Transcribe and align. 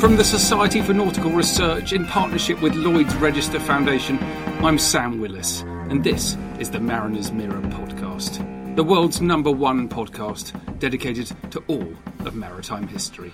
From 0.00 0.16
the 0.16 0.24
Society 0.24 0.80
for 0.80 0.94
Nautical 0.94 1.30
Research 1.30 1.92
in 1.92 2.06
partnership 2.06 2.62
with 2.62 2.74
Lloyd's 2.74 3.14
Register 3.16 3.60
Foundation, 3.60 4.18
I'm 4.64 4.78
Sam 4.78 5.20
Willis, 5.20 5.60
and 5.60 6.02
this 6.02 6.38
is 6.58 6.70
the 6.70 6.80
Mariner's 6.80 7.30
Mirror 7.30 7.60
podcast, 7.60 8.76
the 8.76 8.82
world's 8.82 9.20
number 9.20 9.50
one 9.50 9.90
podcast 9.90 10.58
dedicated 10.78 11.30
to 11.50 11.62
all 11.66 11.92
of 12.20 12.34
maritime 12.34 12.88
history. 12.88 13.30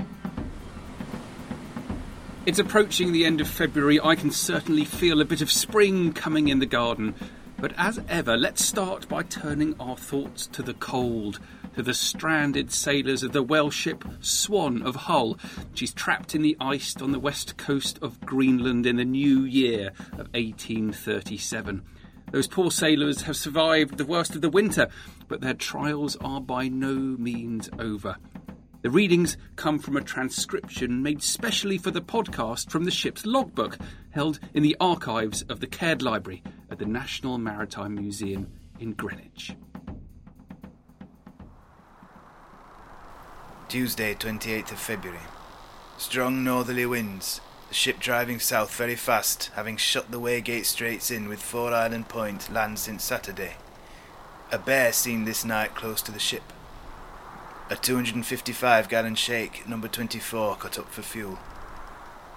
It's 2.46 2.58
approaching 2.58 3.12
the 3.12 3.24
end 3.24 3.40
of 3.40 3.46
February. 3.46 4.00
I 4.00 4.16
can 4.16 4.32
certainly 4.32 4.84
feel 4.84 5.20
a 5.20 5.24
bit 5.24 5.42
of 5.42 5.52
spring 5.52 6.12
coming 6.12 6.48
in 6.48 6.58
the 6.58 6.66
garden. 6.66 7.14
But 7.58 7.74
as 7.78 8.00
ever, 8.08 8.36
let's 8.36 8.64
start 8.64 9.08
by 9.08 9.22
turning 9.22 9.76
our 9.78 9.96
thoughts 9.96 10.48
to 10.48 10.62
the 10.64 10.74
cold 10.74 11.38
to 11.76 11.82
the 11.82 11.92
stranded 11.92 12.72
sailors 12.72 13.22
of 13.22 13.32
the 13.32 13.42
whale 13.42 13.68
ship 13.68 14.02
Swan 14.20 14.80
of 14.80 14.96
Hull. 14.96 15.38
She's 15.74 15.92
trapped 15.92 16.34
in 16.34 16.40
the 16.40 16.56
ice 16.58 16.96
on 17.02 17.12
the 17.12 17.18
west 17.18 17.58
coast 17.58 17.98
of 18.00 18.18
Greenland 18.22 18.86
in 18.86 18.96
the 18.96 19.04
new 19.04 19.42
year 19.42 19.88
of 20.12 20.32
1837. 20.32 21.82
Those 22.32 22.46
poor 22.46 22.70
sailors 22.70 23.22
have 23.22 23.36
survived 23.36 23.98
the 23.98 24.06
worst 24.06 24.34
of 24.34 24.40
the 24.40 24.48
winter, 24.48 24.88
but 25.28 25.42
their 25.42 25.52
trials 25.52 26.16
are 26.22 26.40
by 26.40 26.68
no 26.68 26.94
means 26.94 27.68
over. 27.78 28.16
The 28.80 28.88
readings 28.88 29.36
come 29.56 29.78
from 29.78 29.98
a 29.98 30.02
transcription 30.02 31.02
made 31.02 31.22
specially 31.22 31.76
for 31.76 31.90
the 31.90 32.00
podcast 32.00 32.70
from 32.70 32.84
the 32.84 32.90
ship's 32.90 33.26
logbook, 33.26 33.76
held 34.12 34.40
in 34.54 34.62
the 34.62 34.78
archives 34.80 35.42
of 35.42 35.60
the 35.60 35.66
Caird 35.66 36.00
Library 36.00 36.42
at 36.70 36.78
the 36.78 36.86
National 36.86 37.36
Maritime 37.36 37.96
Museum 37.96 38.50
in 38.80 38.94
Greenwich. 38.94 39.54
Tuesday, 43.68 44.14
28th 44.14 44.70
of 44.70 44.78
February. 44.78 45.26
Strong 45.98 46.44
northerly 46.44 46.86
winds. 46.86 47.40
The 47.68 47.74
ship 47.74 47.98
driving 47.98 48.38
south 48.38 48.72
very 48.76 48.94
fast, 48.94 49.50
having 49.56 49.76
shut 49.76 50.12
the 50.12 50.20
Waygate 50.20 50.66
Straits 50.66 51.10
in 51.10 51.28
with 51.28 51.42
Four 51.42 51.74
Island 51.74 52.08
Point 52.08 52.52
land 52.52 52.78
since 52.78 53.02
Saturday. 53.02 53.54
A 54.52 54.58
bear 54.58 54.92
seen 54.92 55.24
this 55.24 55.44
night 55.44 55.74
close 55.74 56.00
to 56.02 56.12
the 56.12 56.20
ship. 56.20 56.52
A 57.68 57.74
255 57.74 58.88
gallon 58.88 59.16
shake, 59.16 59.68
number 59.68 59.88
24, 59.88 60.56
cut 60.56 60.78
up 60.78 60.92
for 60.92 61.02
fuel. 61.02 61.36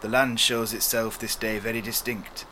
The 0.02 0.10
land 0.10 0.40
shows 0.40 0.74
itself 0.74 1.20
this 1.20 1.36
day 1.36 1.60
very 1.60 1.82
distinct. 1.82 2.46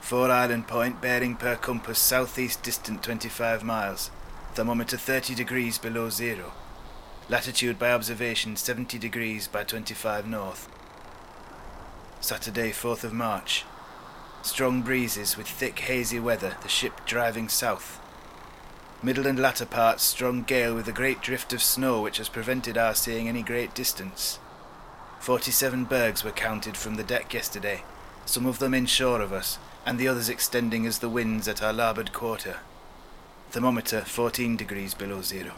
Four 0.00 0.30
Island 0.30 0.66
Point 0.66 1.02
bearing 1.02 1.36
per 1.36 1.56
compass 1.56 1.98
southeast 1.98 2.62
distant 2.62 3.02
25 3.02 3.62
miles, 3.62 4.10
thermometer 4.54 4.96
30 4.96 5.34
degrees 5.34 5.76
below 5.76 6.08
zero. 6.08 6.54
Latitude 7.30 7.78
by 7.78 7.92
observation 7.92 8.56
70 8.56 8.98
degrees 8.98 9.46
by 9.48 9.62
25 9.62 10.26
north. 10.26 10.66
Saturday, 12.22 12.70
4th 12.70 13.04
of 13.04 13.12
March. 13.12 13.66
Strong 14.40 14.80
breezes 14.80 15.36
with 15.36 15.46
thick 15.46 15.78
hazy 15.80 16.18
weather, 16.18 16.56
the 16.62 16.70
ship 16.70 17.04
driving 17.04 17.50
south. 17.50 18.00
Middle 19.02 19.26
and 19.26 19.38
latter 19.38 19.66
parts 19.66 20.04
strong 20.04 20.42
gale 20.42 20.74
with 20.74 20.88
a 20.88 20.92
great 20.92 21.20
drift 21.20 21.52
of 21.52 21.62
snow 21.62 22.00
which 22.00 22.16
has 22.16 22.30
prevented 22.30 22.78
our 22.78 22.94
seeing 22.94 23.28
any 23.28 23.42
great 23.42 23.74
distance. 23.74 24.38
Forty-seven 25.20 25.84
bergs 25.84 26.24
were 26.24 26.30
counted 26.30 26.78
from 26.78 26.94
the 26.94 27.04
deck 27.04 27.34
yesterday, 27.34 27.82
some 28.24 28.46
of 28.46 28.58
them 28.58 28.72
inshore 28.72 29.20
of 29.20 29.34
us, 29.34 29.58
and 29.84 29.98
the 29.98 30.08
others 30.08 30.30
extending 30.30 30.86
as 30.86 31.00
the 31.00 31.10
winds 31.10 31.46
at 31.46 31.62
our 31.62 31.74
larboard 31.74 32.14
quarter. 32.14 32.60
Thermometer 33.50 34.00
14 34.00 34.56
degrees 34.56 34.94
below 34.94 35.20
zero. 35.20 35.52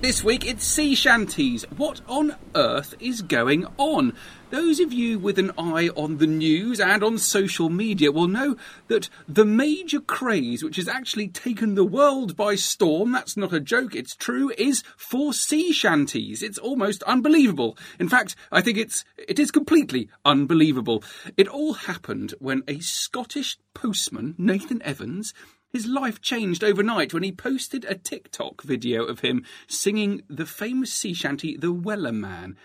This 0.00 0.24
week 0.24 0.46
it's 0.46 0.64
sea 0.64 0.94
shanties. 0.94 1.64
What 1.76 2.00
on 2.08 2.34
earth 2.54 2.94
is 3.00 3.20
going 3.20 3.66
on? 3.76 4.14
Those 4.48 4.80
of 4.80 4.94
you 4.94 5.18
with 5.18 5.38
an 5.38 5.50
eye 5.58 5.90
on 5.90 6.16
the 6.16 6.26
news 6.26 6.80
and 6.80 7.04
on 7.04 7.18
social 7.18 7.68
media 7.68 8.10
will 8.10 8.26
know 8.26 8.56
that 8.88 9.10
the 9.28 9.44
major 9.44 10.00
craze 10.00 10.64
which 10.64 10.76
has 10.76 10.88
actually 10.88 11.28
taken 11.28 11.74
the 11.74 11.84
world 11.84 12.34
by 12.34 12.54
storm, 12.54 13.12
that's 13.12 13.36
not 13.36 13.52
a 13.52 13.60
joke, 13.60 13.94
it's 13.94 14.16
true, 14.16 14.50
is 14.56 14.82
for 14.96 15.34
sea 15.34 15.70
shanties. 15.70 16.42
It's 16.42 16.58
almost 16.58 17.02
unbelievable. 17.02 17.76
In 17.98 18.08
fact, 18.08 18.34
I 18.50 18.62
think 18.62 18.78
it's 18.78 19.04
it 19.18 19.38
is 19.38 19.50
completely 19.50 20.08
unbelievable. 20.24 21.04
It 21.36 21.46
all 21.46 21.74
happened 21.74 22.32
when 22.38 22.62
a 22.66 22.80
Scottish 22.80 23.58
postman, 23.74 24.34
Nathan 24.38 24.80
Evans, 24.82 25.34
his 25.72 25.86
life 25.86 26.20
changed 26.20 26.64
overnight 26.64 27.14
when 27.14 27.22
he 27.22 27.32
posted 27.32 27.84
a 27.84 27.94
TikTok 27.94 28.62
video 28.62 29.04
of 29.04 29.20
him 29.20 29.44
singing 29.68 30.22
the 30.28 30.46
famous 30.46 30.92
sea 30.92 31.14
shanty 31.14 31.56
The 31.56 31.72
Wellerman. 31.72 32.56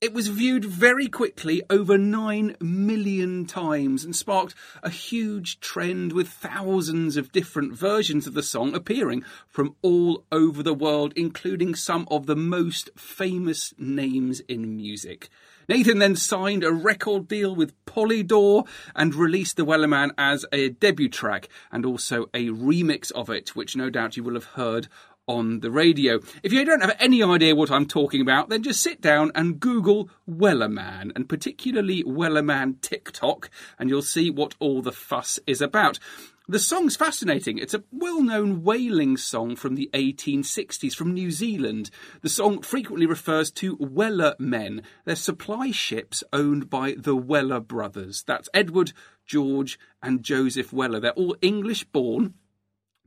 It 0.00 0.12
was 0.12 0.28
viewed 0.28 0.66
very 0.66 1.08
quickly 1.08 1.62
over 1.70 1.96
9 1.96 2.56
million 2.60 3.46
times 3.46 4.04
and 4.04 4.14
sparked 4.14 4.54
a 4.82 4.90
huge 4.90 5.60
trend 5.60 6.12
with 6.12 6.28
thousands 6.28 7.16
of 7.16 7.32
different 7.32 7.74
versions 7.74 8.26
of 8.26 8.34
the 8.34 8.42
song 8.42 8.74
appearing 8.74 9.24
from 9.48 9.76
all 9.80 10.24
over 10.30 10.62
the 10.62 10.74
world, 10.74 11.14
including 11.16 11.74
some 11.74 12.06
of 12.10 12.26
the 12.26 12.36
most 12.36 12.90
famous 12.96 13.72
names 13.78 14.40
in 14.40 14.76
music. 14.76 15.30
Nathan 15.68 15.98
then 15.98 16.16
signed 16.16 16.64
a 16.64 16.72
record 16.72 17.28
deal 17.28 17.54
with 17.54 17.72
Polydor 17.86 18.66
and 18.94 19.14
released 19.14 19.56
The 19.56 19.64
Wellerman 19.64 20.10
as 20.18 20.44
a 20.52 20.70
debut 20.70 21.08
track 21.08 21.48
and 21.72 21.86
also 21.86 22.24
a 22.34 22.48
remix 22.48 23.10
of 23.12 23.30
it, 23.30 23.56
which 23.56 23.76
no 23.76 23.90
doubt 23.90 24.16
you 24.16 24.22
will 24.24 24.34
have 24.34 24.44
heard 24.44 24.88
on 25.26 25.60
the 25.60 25.70
radio. 25.70 26.20
If 26.42 26.52
you 26.52 26.64
don't 26.64 26.82
have 26.82 26.96
any 26.98 27.22
idea 27.22 27.54
what 27.54 27.70
I'm 27.70 27.86
talking 27.86 28.20
about, 28.20 28.50
then 28.50 28.62
just 28.62 28.82
sit 28.82 29.00
down 29.00 29.32
and 29.34 29.58
Google 29.58 30.10
Wellerman, 30.28 31.12
and 31.16 31.28
particularly 31.28 32.02
Wellerman 32.04 32.80
TikTok, 32.82 33.48
and 33.78 33.88
you'll 33.88 34.02
see 34.02 34.30
what 34.30 34.54
all 34.58 34.82
the 34.82 34.92
fuss 34.92 35.38
is 35.46 35.62
about. 35.62 35.98
The 36.46 36.58
song's 36.58 36.94
fascinating. 36.94 37.56
It's 37.56 37.72
a 37.72 37.84
well 37.90 38.22
known 38.22 38.64
whaling 38.64 39.16
song 39.16 39.56
from 39.56 39.76
the 39.76 39.88
1860s 39.94 40.94
from 40.94 41.14
New 41.14 41.30
Zealand. 41.30 41.88
The 42.20 42.28
song 42.28 42.60
frequently 42.60 43.06
refers 43.06 43.50
to 43.52 43.78
Weller 43.80 44.34
men. 44.38 44.82
They're 45.06 45.16
supply 45.16 45.70
ships 45.70 46.22
owned 46.34 46.68
by 46.68 46.96
the 46.98 47.16
Weller 47.16 47.60
brothers. 47.60 48.22
That's 48.26 48.50
Edward, 48.52 48.92
George, 49.24 49.78
and 50.02 50.22
Joseph 50.22 50.70
Weller. 50.70 51.00
They're 51.00 51.12
all 51.12 51.34
English 51.40 51.84
born. 51.84 52.34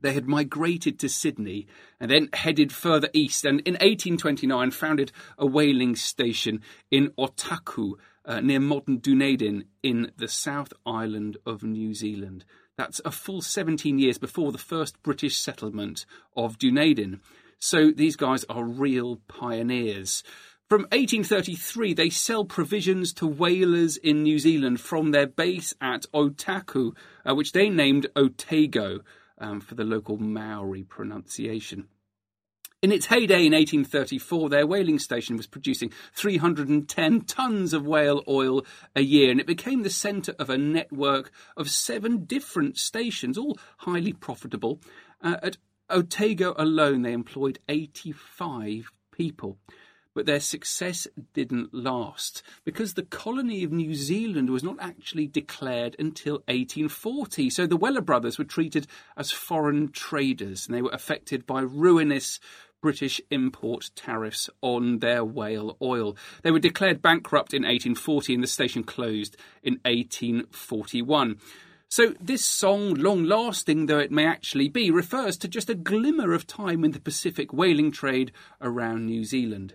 They 0.00 0.14
had 0.14 0.26
migrated 0.26 0.98
to 0.98 1.08
Sydney 1.08 1.68
and 2.00 2.10
then 2.10 2.30
headed 2.32 2.72
further 2.72 3.08
east, 3.12 3.44
and 3.44 3.60
in 3.60 3.74
1829 3.74 4.72
founded 4.72 5.12
a 5.38 5.46
whaling 5.46 5.94
station 5.94 6.60
in 6.90 7.10
Otakou, 7.16 7.92
uh, 8.24 8.40
near 8.40 8.60
modern 8.60 8.98
Dunedin, 8.98 9.66
in 9.80 10.10
the 10.16 10.28
South 10.28 10.72
Island 10.84 11.36
of 11.46 11.62
New 11.62 11.94
Zealand. 11.94 12.44
That's 12.78 13.00
a 13.04 13.10
full 13.10 13.42
17 13.42 13.98
years 13.98 14.18
before 14.18 14.52
the 14.52 14.56
first 14.56 15.02
British 15.02 15.36
settlement 15.36 16.06
of 16.36 16.58
Dunedin. 16.58 17.20
So 17.58 17.90
these 17.90 18.14
guys 18.14 18.44
are 18.48 18.62
real 18.62 19.16
pioneers. 19.26 20.22
From 20.68 20.82
1833, 20.82 21.94
they 21.94 22.08
sell 22.08 22.44
provisions 22.44 23.12
to 23.14 23.26
whalers 23.26 23.96
in 23.96 24.22
New 24.22 24.38
Zealand 24.38 24.80
from 24.80 25.10
their 25.10 25.26
base 25.26 25.74
at 25.80 26.06
Otakou, 26.14 26.92
uh, 27.28 27.34
which 27.34 27.50
they 27.50 27.68
named 27.68 28.06
Otago 28.14 29.00
um, 29.38 29.60
for 29.60 29.74
the 29.74 29.84
local 29.84 30.16
Maori 30.16 30.84
pronunciation. 30.84 31.88
In 32.80 32.92
its 32.92 33.06
heyday 33.06 33.44
in 33.44 33.54
1834, 33.54 34.50
their 34.50 34.64
whaling 34.64 35.00
station 35.00 35.36
was 35.36 35.48
producing 35.48 35.90
310 36.12 37.22
tons 37.22 37.72
of 37.72 37.84
whale 37.84 38.22
oil 38.28 38.64
a 38.94 39.00
year, 39.00 39.32
and 39.32 39.40
it 39.40 39.48
became 39.48 39.82
the 39.82 39.90
centre 39.90 40.36
of 40.38 40.48
a 40.48 40.56
network 40.56 41.32
of 41.56 41.72
seven 41.72 42.24
different 42.24 42.78
stations, 42.78 43.36
all 43.36 43.58
highly 43.78 44.12
profitable. 44.12 44.80
Uh, 45.20 45.38
at 45.42 45.56
Otago 45.90 46.54
alone, 46.56 47.02
they 47.02 47.12
employed 47.12 47.58
85 47.68 48.92
people. 49.10 49.58
But 50.14 50.26
their 50.26 50.40
success 50.40 51.06
didn't 51.32 51.72
last 51.72 52.42
because 52.64 52.94
the 52.94 53.04
colony 53.04 53.62
of 53.62 53.70
New 53.70 53.94
Zealand 53.94 54.50
was 54.50 54.64
not 54.64 54.76
actually 54.80 55.28
declared 55.28 55.94
until 55.96 56.42
1840. 56.48 57.50
So 57.50 57.66
the 57.68 57.76
Weller 57.76 58.00
brothers 58.00 58.36
were 58.36 58.44
treated 58.44 58.88
as 59.16 59.30
foreign 59.30 59.92
traders 59.92 60.66
and 60.66 60.74
they 60.74 60.82
were 60.82 60.90
affected 60.90 61.46
by 61.46 61.60
ruinous 61.60 62.40
British 62.80 63.20
import 63.30 63.90
tariffs 63.94 64.48
on 64.60 65.00
their 65.00 65.24
whale 65.24 65.76
oil. 65.82 66.16
They 66.42 66.50
were 66.50 66.58
declared 66.58 67.02
bankrupt 67.02 67.52
in 67.52 67.62
1840 67.62 68.34
and 68.34 68.42
the 68.42 68.48
station 68.48 68.84
closed 68.84 69.36
in 69.62 69.80
1841. 69.84 71.38
So, 71.90 72.14
this 72.20 72.44
song, 72.44 72.94
long 72.94 73.24
lasting 73.24 73.86
though 73.86 73.98
it 73.98 74.12
may 74.12 74.26
actually 74.26 74.68
be, 74.68 74.90
refers 74.90 75.36
to 75.38 75.48
just 75.48 75.70
a 75.70 75.74
glimmer 75.74 76.34
of 76.34 76.46
time 76.46 76.84
in 76.84 76.92
the 76.92 77.00
Pacific 77.00 77.52
whaling 77.52 77.90
trade 77.90 78.30
around 78.60 79.06
New 79.06 79.24
Zealand. 79.24 79.74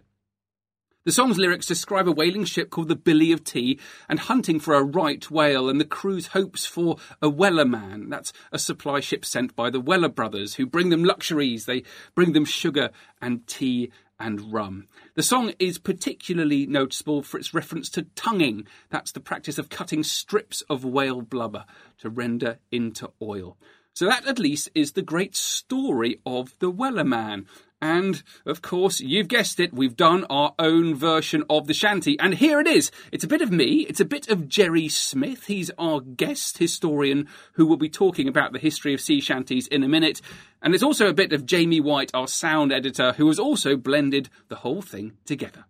The 1.05 1.11
song's 1.11 1.37
lyrics 1.37 1.65
describe 1.65 2.07
a 2.07 2.13
whaling 2.13 2.45
ship 2.45 2.69
called 2.69 2.87
the 2.87 2.95
Billy 2.95 3.33
of 3.33 3.43
Tea 3.43 3.77
and 4.07 4.19
hunting 4.19 4.57
for 4.57 4.73
a 4.73 4.83
right 4.83 5.29
whale 5.29 5.67
and 5.67 5.77
the 5.77 5.85
crew's 5.85 6.27
hopes 6.27 6.65
for 6.65 6.95
a 7.21 7.27
Weller 7.27 7.65
man. 7.65 8.09
That's 8.09 8.31
a 8.53 8.57
supply 8.57 9.01
ship 9.01 9.25
sent 9.25 9.53
by 9.53 9.69
the 9.69 9.81
Weller 9.81 10.07
brothers 10.07 10.55
who 10.55 10.65
bring 10.65 10.87
them 10.87 11.03
luxuries. 11.03 11.65
They 11.65 11.83
bring 12.15 12.31
them 12.31 12.45
sugar 12.45 12.89
and 13.21 13.45
tea 13.47 13.91
and 14.17 14.53
rum. 14.53 14.87
The 15.15 15.23
song 15.23 15.51
is 15.59 15.77
particularly 15.77 16.65
noticeable 16.67 17.21
for 17.21 17.37
its 17.37 17.53
reference 17.53 17.89
to 17.89 18.03
tonguing. 18.15 18.65
That's 18.89 19.11
the 19.11 19.19
practice 19.19 19.57
of 19.57 19.67
cutting 19.67 20.03
strips 20.03 20.61
of 20.69 20.85
whale 20.85 21.21
blubber 21.21 21.65
to 21.97 22.09
render 22.09 22.59
into 22.71 23.11
oil. 23.21 23.57
So 23.95 24.05
that 24.07 24.25
at 24.25 24.39
least 24.39 24.69
is 24.73 24.93
the 24.93 25.03
great 25.03 25.35
story 25.35 26.19
of 26.25 26.57
the 26.59 26.71
Weller 26.71 27.03
man. 27.03 27.45
And, 27.83 28.23
of 28.45 28.61
course, 28.61 29.01
you've 29.01 29.27
guessed 29.27 29.59
it, 29.59 29.73
we've 29.73 29.97
done 29.97 30.23
our 30.29 30.55
own 30.57 30.95
version 30.95 31.43
of 31.49 31.67
the 31.67 31.73
shanty. 31.73 32.17
And 32.17 32.33
here 32.33 32.61
it 32.61 32.65
is. 32.65 32.91
It's 33.11 33.25
a 33.25 33.27
bit 33.27 33.41
of 33.41 33.51
me, 33.51 33.85
it's 33.89 33.99
a 33.99 34.05
bit 34.05 34.29
of 34.29 34.47
Gerry 34.47 34.87
Smyth. 34.87 35.47
He's 35.47 35.69
our 35.77 35.99
guest 35.99 36.59
historian 36.59 37.27
who 37.55 37.65
will 37.67 37.75
be 37.75 37.89
talking 37.89 38.29
about 38.29 38.53
the 38.53 38.59
history 38.59 38.93
of 38.93 39.01
sea 39.01 39.19
shanties 39.19 39.67
in 39.67 39.83
a 39.83 39.89
minute. 39.89 40.21
And 40.61 40.73
it's 40.73 40.81
also 40.81 41.07
a 41.07 41.13
bit 41.13 41.33
of 41.33 41.45
Jamie 41.45 41.81
White, 41.81 42.11
our 42.13 42.25
sound 42.25 42.71
editor, 42.71 43.11
who 43.11 43.27
has 43.27 43.37
also 43.37 43.75
blended 43.75 44.29
the 44.47 44.55
whole 44.55 44.81
thing 44.81 45.17
together. 45.25 45.65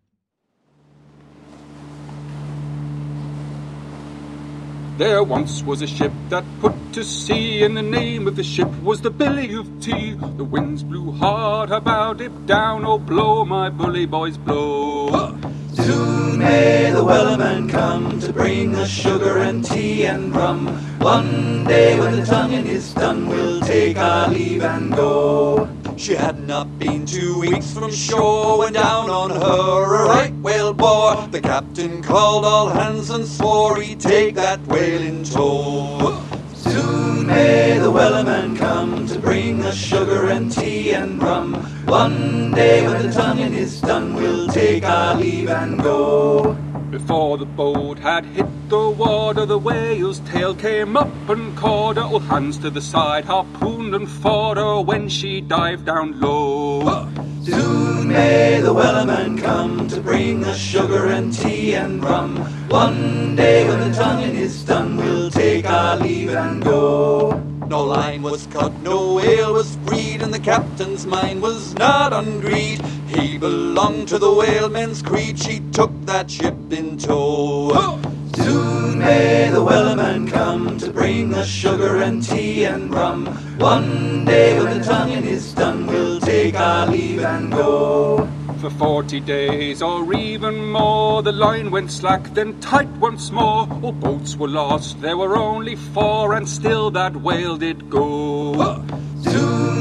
There 4.97 5.23
once 5.23 5.63
was 5.63 5.81
a 5.81 5.87
ship 5.87 6.11
that 6.29 6.43
put 6.61 6.75
to 6.93 7.03
sea, 7.03 7.63
and 7.63 7.75
the 7.75 7.81
name 7.81 8.27
of 8.27 8.35
the 8.35 8.43
ship 8.43 8.69
was 8.83 9.01
the 9.01 9.09
Billy 9.09 9.51
of 9.55 9.67
Tea. 9.81 10.13
The 10.37 10.43
winds 10.43 10.83
blew 10.83 11.11
hard 11.13 11.71
about 11.71 12.21
it 12.21 12.45
down, 12.45 12.85
oh 12.85 12.99
blow, 12.99 13.43
my 13.43 13.71
bully 13.71 14.05
boys, 14.05 14.37
blow. 14.37 15.35
Soon 15.73 16.37
may 16.37 16.91
the 16.91 17.03
Wellerman 17.03 17.71
come 17.71 18.19
to 18.19 18.31
bring 18.31 18.75
us 18.75 18.91
sugar 18.91 19.39
and 19.39 19.65
tea 19.65 20.05
and 20.05 20.35
rum. 20.35 20.67
One 20.99 21.63
day 21.63 21.99
when 21.99 22.19
the 22.19 22.25
tonguing 22.27 22.67
is 22.67 22.93
done, 22.93 23.27
we'll 23.27 23.61
take 23.61 23.97
our 23.97 24.27
leave 24.27 24.63
and 24.63 24.95
go. 24.95 25.67
She 25.95 26.15
had 26.15 26.45
not 26.47 26.79
been 26.79 27.05
two 27.05 27.39
weeks 27.39 27.71
from 27.73 27.91
shore 27.91 28.59
when 28.59 28.73
down 28.73 29.09
on 29.09 29.29
her 29.29 29.95
a 29.95 30.07
right 30.07 30.33
whale 30.41 30.73
bore. 30.73 31.27
The 31.27 31.39
captain 31.39 32.01
called 32.01 32.45
all 32.45 32.67
hands 32.69 33.09
and 33.09 33.25
swore 33.25 33.79
he'd 33.79 33.99
take 33.99 34.35
that 34.35 34.59
whale 34.67 35.01
in 35.01 35.23
tow. 35.23 36.21
Soon 36.53 37.27
may 37.27 37.77
the 37.77 37.91
Wellerman 37.91 38.57
come 38.57 39.07
to 39.07 39.19
bring 39.19 39.63
us 39.63 39.77
sugar 39.77 40.29
and 40.29 40.51
tea 40.51 40.93
and 40.93 41.21
rum. 41.21 41.53
One 41.85 42.51
day 42.51 42.85
when 42.85 43.07
the 43.07 43.13
tonguing 43.13 43.53
is 43.53 43.79
done, 43.79 44.15
we'll 44.15 44.47
take 44.49 44.83
our 44.83 45.15
leave 45.15 45.49
and 45.49 45.81
go. 45.81 46.57
Before 46.93 47.39
the 47.39 47.45
boat 47.45 47.97
had 47.97 48.23
hit 48.23 48.45
the 48.69 48.87
water, 48.87 49.47
the 49.47 49.57
whale's 49.57 50.19
tail 50.19 50.53
came 50.53 50.95
up 50.95 51.09
and 51.27 51.57
caught 51.57 51.95
her. 51.95 52.03
All 52.03 52.19
hands 52.19 52.59
to 52.59 52.69
the 52.69 52.81
side, 52.81 53.25
harpooned 53.25 53.95
and 53.95 54.07
fought 54.07 54.57
her 54.57 54.79
when 54.79 55.09
she 55.09 55.41
dived 55.41 55.87
down 55.87 56.19
low. 56.19 57.09
Soon 57.41 58.09
may 58.09 58.61
the 58.61 58.75
Wellerman 58.75 59.41
come 59.41 59.87
to 59.87 59.99
bring 60.01 60.45
us 60.45 60.59
sugar 60.59 61.07
and 61.07 61.33
tea 61.33 61.73
and 61.73 62.03
rum. 62.03 62.37
One 62.69 63.35
day 63.35 63.67
when 63.67 63.79
the 63.79 63.97
tonguing 63.97 64.35
is 64.35 64.63
done, 64.63 64.95
we'll 64.95 65.31
take 65.31 65.65
our 65.65 65.97
leave 65.97 66.29
and 66.29 66.63
go. 66.63 67.41
No 67.67 67.85
line 67.85 68.21
was 68.21 68.45
cut, 68.45 68.71
no 68.83 69.15
whale 69.15 69.53
was 69.53 69.72
freed, 69.85 70.21
and 70.21 70.33
the 70.33 70.39
captain's 70.39 71.05
mind 71.05 71.41
was 71.41 71.73
not 71.75 72.13
on 72.13 72.39
greed. 72.39 72.81
He 73.07 73.37
belonged 73.37 74.07
to 74.09 74.17
the 74.17 74.33
whalemen's 74.33 75.01
creed, 75.01 75.37
she 75.39 75.59
took 75.71 75.91
that 76.05 76.29
ship 76.31 76.55
in 76.71 76.97
tow. 76.97 77.99
Soon 78.35 78.99
may 78.99 79.49
the 79.51 79.63
Wellerman 79.63 80.27
come 80.29 80.77
to 80.79 80.91
bring 80.91 81.33
us 81.33 81.47
sugar 81.47 82.01
and 82.01 82.23
tea 82.23 82.65
and 82.65 82.93
rum. 82.93 83.27
One 83.59 84.25
day 84.25 84.57
when 84.57 84.79
the 84.79 84.83
tonguing 84.83 85.25
is 85.25 85.53
done, 85.53 85.85
we'll 85.85 86.19
take 86.19 86.55
our 86.55 86.87
leave 86.87 87.23
and 87.23 87.51
go. 87.51 88.27
For 88.59 88.69
forty 88.69 89.19
days 89.19 89.81
or 89.81 90.13
even 90.13 90.71
more, 90.71 91.21
the 91.21 91.33
line 91.33 91.69
went 91.69 91.91
slack, 91.91 92.33
then 92.33 92.59
tight 92.61 92.89
once 92.97 93.29
more. 93.29 93.67
All 93.83 93.91
boats 93.91 94.35
were 94.37 94.47
lost, 94.47 95.01
there 95.01 95.17
were 95.17 95.37
only 95.37 95.75
four, 95.75 96.33
and 96.33 96.47
still 96.47 96.89
that 96.91 97.15
whale 97.15 97.57
did 97.57 97.89
go. 97.89 98.81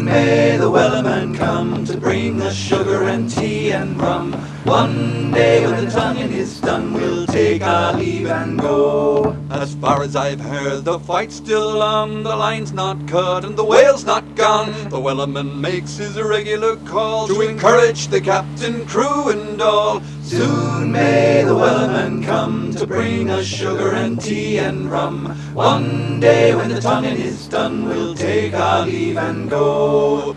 May 0.05 0.57
the 0.57 0.69
Wellerman 0.69 1.37
come 1.37 1.85
to 1.85 1.97
bring 1.97 2.43
us 2.43 2.57
sugar 2.57 3.05
and 3.05 3.31
tea 3.31 3.73
and 3.73 3.97
rum. 4.01 4.33
One 4.65 5.33
day 5.33 5.67
when 5.67 5.85
the 5.85 5.91
tonguing 5.91 6.31
is 6.31 6.61
done, 6.61 6.93
we'll 6.93 7.27
take 7.27 7.63
our 7.63 7.95
leave 7.95 8.29
and 8.29 8.61
go. 8.61 9.37
As 9.51 9.75
far 9.75 10.05
as 10.05 10.15
I've 10.15 10.41
heard, 10.41 10.85
the 10.85 11.01
fight's 11.01 11.35
still 11.35 11.83
on, 11.83 12.23
the 12.23 12.37
line's 12.37 12.73
not 12.73 13.09
cut 13.09 13.45
and 13.45 13.57
the 13.57 13.65
whale's 13.65 14.05
not 14.05 14.37
gone. 14.37 14.71
The 14.89 15.01
Wellerman 15.01 15.59
makes 15.59 15.97
his 15.97 16.21
regular 16.21 16.77
call 16.77 17.27
to 17.27 17.41
encourage 17.41 18.07
the 18.07 18.21
captain, 18.21 18.87
crew, 18.87 19.31
and 19.31 19.61
all. 19.61 20.01
Soon 20.23 20.93
may 20.93 21.43
the 21.45 21.57
Wellerman 21.57 22.25
come 22.25 22.73
to 22.75 22.87
bring 22.87 23.31
us 23.31 23.45
sugar 23.45 23.95
and 23.95 24.21
tea 24.21 24.59
and 24.59 24.89
rum. 24.89 25.27
One 25.55 26.21
day 26.21 26.55
when 26.55 26.69
the 26.69 26.81
tonguing 26.81 27.19
is 27.19 27.49
done, 27.49 27.85
we'll 27.85 28.15
take 28.15 28.55
our 28.55 28.87
leave 28.87 29.17
and 29.17 29.51
go. 29.51 30.37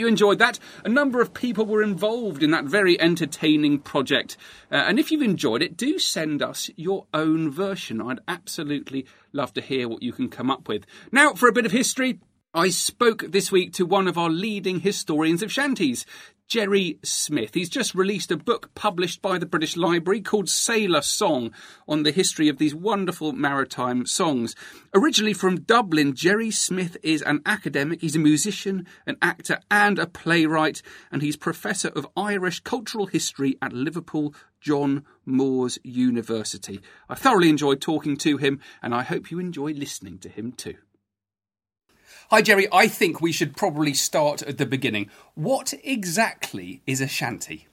you 0.00 0.08
enjoyed 0.08 0.38
that. 0.40 0.58
A 0.84 0.88
number 0.88 1.20
of 1.20 1.32
people 1.32 1.66
were 1.66 1.82
involved 1.82 2.42
in 2.42 2.50
that 2.50 2.64
very 2.64 3.00
entertaining 3.00 3.78
project. 3.78 4.36
Uh, 4.72 4.76
and 4.76 4.98
if 4.98 5.12
you've 5.12 5.22
enjoyed 5.22 5.62
it, 5.62 5.76
do 5.76 5.98
send 5.98 6.42
us 6.42 6.70
your 6.76 7.06
own 7.14 7.50
version. 7.50 8.00
I'd 8.00 8.20
absolutely 8.26 9.06
love 9.32 9.52
to 9.54 9.60
hear 9.60 9.88
what 9.88 10.02
you 10.02 10.12
can 10.12 10.28
come 10.28 10.50
up 10.50 10.66
with. 10.66 10.84
Now, 11.12 11.34
for 11.34 11.48
a 11.48 11.52
bit 11.52 11.66
of 11.66 11.72
history, 11.72 12.18
I 12.52 12.70
spoke 12.70 13.26
this 13.28 13.52
week 13.52 13.72
to 13.74 13.86
one 13.86 14.08
of 14.08 14.18
our 14.18 14.30
leading 14.30 14.80
historians 14.80 15.42
of 15.42 15.52
shanties, 15.52 16.04
Gerry 16.50 16.98
Smyth. 17.04 17.54
He's 17.54 17.68
just 17.68 17.94
released 17.94 18.32
a 18.32 18.36
book 18.36 18.74
published 18.74 19.22
by 19.22 19.38
the 19.38 19.46
British 19.46 19.76
Library 19.76 20.20
called 20.20 20.48
Sailor 20.48 21.00
Song 21.00 21.52
on 21.86 22.02
the 22.02 22.10
history 22.10 22.48
of 22.48 22.58
these 22.58 22.74
wonderful 22.74 23.30
maritime 23.30 24.04
songs. 24.04 24.56
Originally 24.92 25.32
from 25.32 25.60
Dublin, 25.60 26.12
Gerry 26.12 26.50
Smyth 26.50 26.96
is 27.04 27.22
an 27.22 27.40
academic. 27.46 28.00
He's 28.00 28.16
a 28.16 28.18
musician, 28.18 28.88
an 29.06 29.16
actor, 29.22 29.60
and 29.70 30.00
a 30.00 30.08
playwright, 30.08 30.82
and 31.12 31.22
he's 31.22 31.36
Professor 31.36 31.90
of 31.90 32.08
Irish 32.16 32.58
Cultural 32.58 33.06
History 33.06 33.56
at 33.62 33.72
Liverpool 33.72 34.34
John 34.60 35.04
Moores 35.24 35.78
University. 35.84 36.80
I 37.08 37.14
thoroughly 37.14 37.48
enjoyed 37.48 37.80
talking 37.80 38.16
to 38.16 38.38
him, 38.38 38.58
and 38.82 38.92
I 38.92 39.04
hope 39.04 39.30
you 39.30 39.38
enjoy 39.38 39.70
listening 39.70 40.18
to 40.18 40.28
him 40.28 40.50
too. 40.50 40.74
Hi, 42.32 42.42
Gerry. 42.42 42.68
I 42.70 42.86
think 42.86 43.20
we 43.20 43.32
should 43.32 43.56
probably 43.56 43.92
start 43.92 44.40
at 44.42 44.56
the 44.56 44.64
beginning. 44.64 45.10
What 45.34 45.74
exactly 45.82 46.80
is 46.86 47.00
a 47.00 47.08
shanty? 47.08 47.66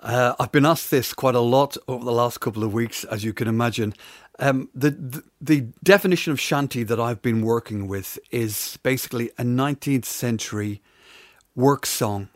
Uh, 0.00 0.34
I've 0.40 0.50
been 0.50 0.66
asked 0.66 0.90
this 0.90 1.14
quite 1.14 1.36
a 1.36 1.40
lot 1.40 1.76
over 1.86 2.04
the 2.04 2.10
last 2.10 2.40
couple 2.40 2.64
of 2.64 2.72
weeks, 2.72 3.04
as 3.04 3.22
you 3.22 3.32
can 3.32 3.46
imagine. 3.46 3.94
Um, 4.40 4.70
the, 4.74 4.90
the, 4.90 5.22
the 5.40 5.60
definition 5.84 6.32
of 6.32 6.40
shanty 6.40 6.82
that 6.82 6.98
I've 6.98 7.22
been 7.22 7.42
working 7.42 7.86
with 7.86 8.18
is 8.32 8.76
basically 8.82 9.30
a 9.38 9.44
19th 9.44 10.04
century 10.04 10.82
work 11.54 11.86
song 11.86 12.28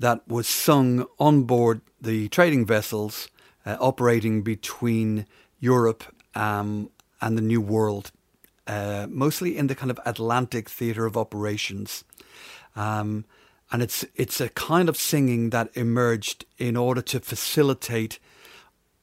that 0.00 0.26
was 0.26 0.48
sung 0.48 1.06
on 1.20 1.44
board 1.44 1.80
the 2.00 2.28
trading 2.30 2.66
vessels 2.66 3.28
uh, 3.64 3.76
operating 3.78 4.42
between 4.42 5.26
Europe 5.60 6.02
um, 6.34 6.90
and 7.20 7.38
the 7.38 7.42
New 7.42 7.60
World 7.60 8.10
uh, 8.66 9.06
mostly 9.08 9.56
in 9.56 9.66
the 9.66 9.74
kind 9.74 9.90
of 9.90 10.00
Atlantic 10.04 10.68
theatre 10.68 11.06
of 11.06 11.16
operations. 11.16 12.04
Um, 12.74 13.24
and 13.72 13.82
it's 13.82 14.04
it's 14.14 14.40
a 14.40 14.48
kind 14.48 14.88
of 14.88 14.96
singing 14.96 15.50
that 15.50 15.70
emerged 15.74 16.44
in 16.58 16.76
order 16.76 17.02
to 17.02 17.20
facilitate 17.20 18.18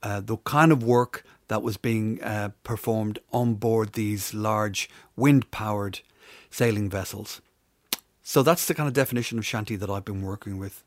uh, 0.02 0.22
the 0.22 0.38
kind 0.38 0.72
of 0.72 0.84
work 0.84 1.26
that 1.48 1.62
was 1.62 1.78
being 1.78 2.22
uh, 2.24 2.50
performed 2.64 3.20
on 3.32 3.56
board 3.56 3.94
these 3.94 4.34
large 4.34 4.90
wind-powered 5.16 6.00
sailing 6.50 6.90
vessels. 6.90 7.42
So 8.22 8.42
that's 8.42 8.66
the 8.68 8.74
kind 8.74 8.88
of 8.88 8.94
definition 8.94 9.38
of 9.38 9.46
shanty 9.46 9.76
that 9.76 9.90
I've 9.90 10.06
been 10.06 10.22
working 10.22 10.58
with. 10.58 10.84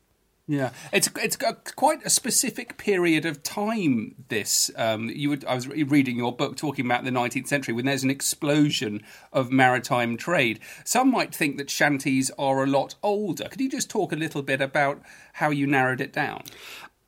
Yeah, 0.49 0.71
it's 0.93 1.09
it's 1.17 1.37
quite 1.75 2.05
a 2.05 2.09
specific 2.09 2.77
period 2.77 3.25
of 3.25 3.43
time. 3.43 4.15
This 4.29 4.71
um, 4.77 5.09
you 5.09 5.29
would 5.29 5.43
I 5.43 5.55
was 5.55 5.67
reading 5.67 6.15
your 6.15 6.33
book 6.33 6.55
talking 6.55 6.85
about 6.85 7.03
the 7.03 7.11
19th 7.11 7.47
century 7.47 7.73
when 7.73 7.85
there's 7.85 8.03
an 8.03 8.09
explosion 8.09 9.03
of 9.33 9.51
maritime 9.51 10.15
trade. 10.15 10.61
Some 10.85 11.11
might 11.11 11.35
think 11.35 11.57
that 11.57 11.69
shanties 11.69 12.31
are 12.39 12.63
a 12.63 12.67
lot 12.67 12.95
older. 13.03 13.49
Could 13.49 13.59
you 13.59 13.69
just 13.69 13.89
talk 13.89 14.13
a 14.13 14.15
little 14.15 14.41
bit 14.41 14.61
about 14.61 15.01
how 15.33 15.49
you 15.49 15.67
narrowed 15.67 15.99
it 15.99 16.13
down? 16.13 16.43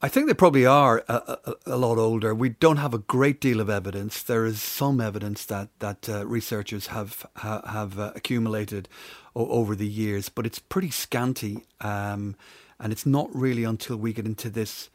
I 0.01 0.09
think 0.09 0.27
they 0.27 0.33
probably 0.33 0.65
are 0.65 1.03
a, 1.07 1.39
a, 1.45 1.55
a, 1.65 1.77
lot 1.77 1.97
older. 1.97 2.33
We 2.33 2.49
don't 2.49 2.77
have 2.77 2.93
a 2.93 2.99
great 2.99 3.41
deal 3.41 3.59
of 3.59 3.69
evidence. 3.69 4.23
There 4.23 4.45
is 4.45 4.61
some 4.61 4.99
evidence 4.99 5.45
that 5.45 5.69
that 5.79 6.09
uh, 6.09 6.25
researchers 6.25 6.87
have 6.87 7.25
ha, 7.37 7.61
have 7.69 7.97
uh, 7.97 8.11
accumulated 8.15 8.89
o- 9.33 9.47
over 9.47 9.75
the 9.75 9.87
years, 9.87 10.27
but 10.27 10.45
it's 10.45 10.59
pretty 10.59 10.89
scanty. 10.89 11.63
Um, 11.79 12.35
and 12.79 12.91
it's 12.91 13.05
not 13.05 13.29
really 13.33 13.63
until 13.63 13.97
we 13.97 14.13
get 14.13 14.25
into 14.25 14.49
this 14.49 14.89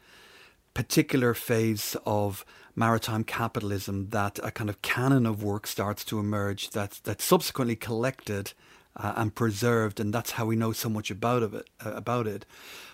particular 0.73 1.33
phase 1.33 1.95
of 2.05 2.45
maritime 2.75 3.23
capitalism 3.23 4.09
that 4.09 4.39
a 4.43 4.51
kind 4.51 4.69
of 4.69 4.81
canon 4.81 5.25
of 5.25 5.41
work 5.41 5.65
starts 5.65 6.03
to 6.03 6.19
emerge 6.19 6.69
that's, 6.71 6.99
that's 6.99 7.23
subsequently 7.23 7.75
collected 7.75 8.51
uh, 8.97 9.13
and 9.15 9.35
preserved, 9.35 9.99
and 9.99 10.13
that's 10.13 10.31
how 10.31 10.45
we 10.45 10.55
know 10.55 10.71
so 10.71 10.89
much 10.89 11.11
about 11.11 11.43
of 11.43 11.53
it. 11.53 11.69
Uh, 11.85 11.91
about 11.91 12.27
it. 12.27 12.45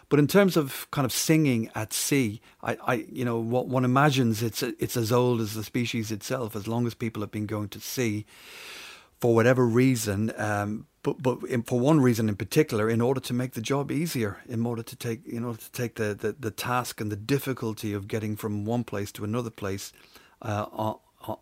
But 0.09 0.19
in 0.19 0.27
terms 0.27 0.57
of 0.57 0.89
kind 0.91 1.05
of 1.05 1.11
singing 1.11 1.69
at 1.73 1.93
sea, 1.93 2.41
I, 2.61 2.77
I, 2.85 2.93
you 3.11 3.23
know, 3.23 3.39
what 3.39 3.67
one 3.67 3.85
imagines 3.85 4.43
it's 4.43 4.61
it's 4.63 4.97
as 4.97 5.11
old 5.11 5.39
as 5.39 5.53
the 5.53 5.63
species 5.63 6.11
itself, 6.11 6.55
as 6.55 6.67
long 6.67 6.85
as 6.85 6.93
people 6.93 7.21
have 7.21 7.31
been 7.31 7.45
going 7.45 7.69
to 7.69 7.79
sea, 7.79 8.25
for 9.19 9.33
whatever 9.33 9.65
reason. 9.65 10.33
Um, 10.37 10.87
but 11.03 11.21
but 11.21 11.43
in, 11.43 11.63
for 11.63 11.79
one 11.79 11.99
reason 11.99 12.29
in 12.29 12.35
particular, 12.35 12.89
in 12.89 13.01
order 13.01 13.19
to 13.19 13.33
make 13.33 13.53
the 13.53 13.61
job 13.61 13.91
easier, 13.91 14.37
in 14.47 14.65
order 14.65 14.83
to 14.83 14.95
take 14.95 15.25
in 15.25 15.43
order 15.43 15.59
to 15.59 15.71
take 15.71 15.95
the, 15.95 16.13
the, 16.13 16.35
the 16.39 16.51
task 16.51 17.01
and 17.01 17.11
the 17.11 17.15
difficulty 17.15 17.93
of 17.93 18.07
getting 18.07 18.35
from 18.35 18.65
one 18.65 18.83
place 18.83 19.11
to 19.13 19.23
another 19.23 19.49
place 19.49 19.91
uh, 20.41 20.65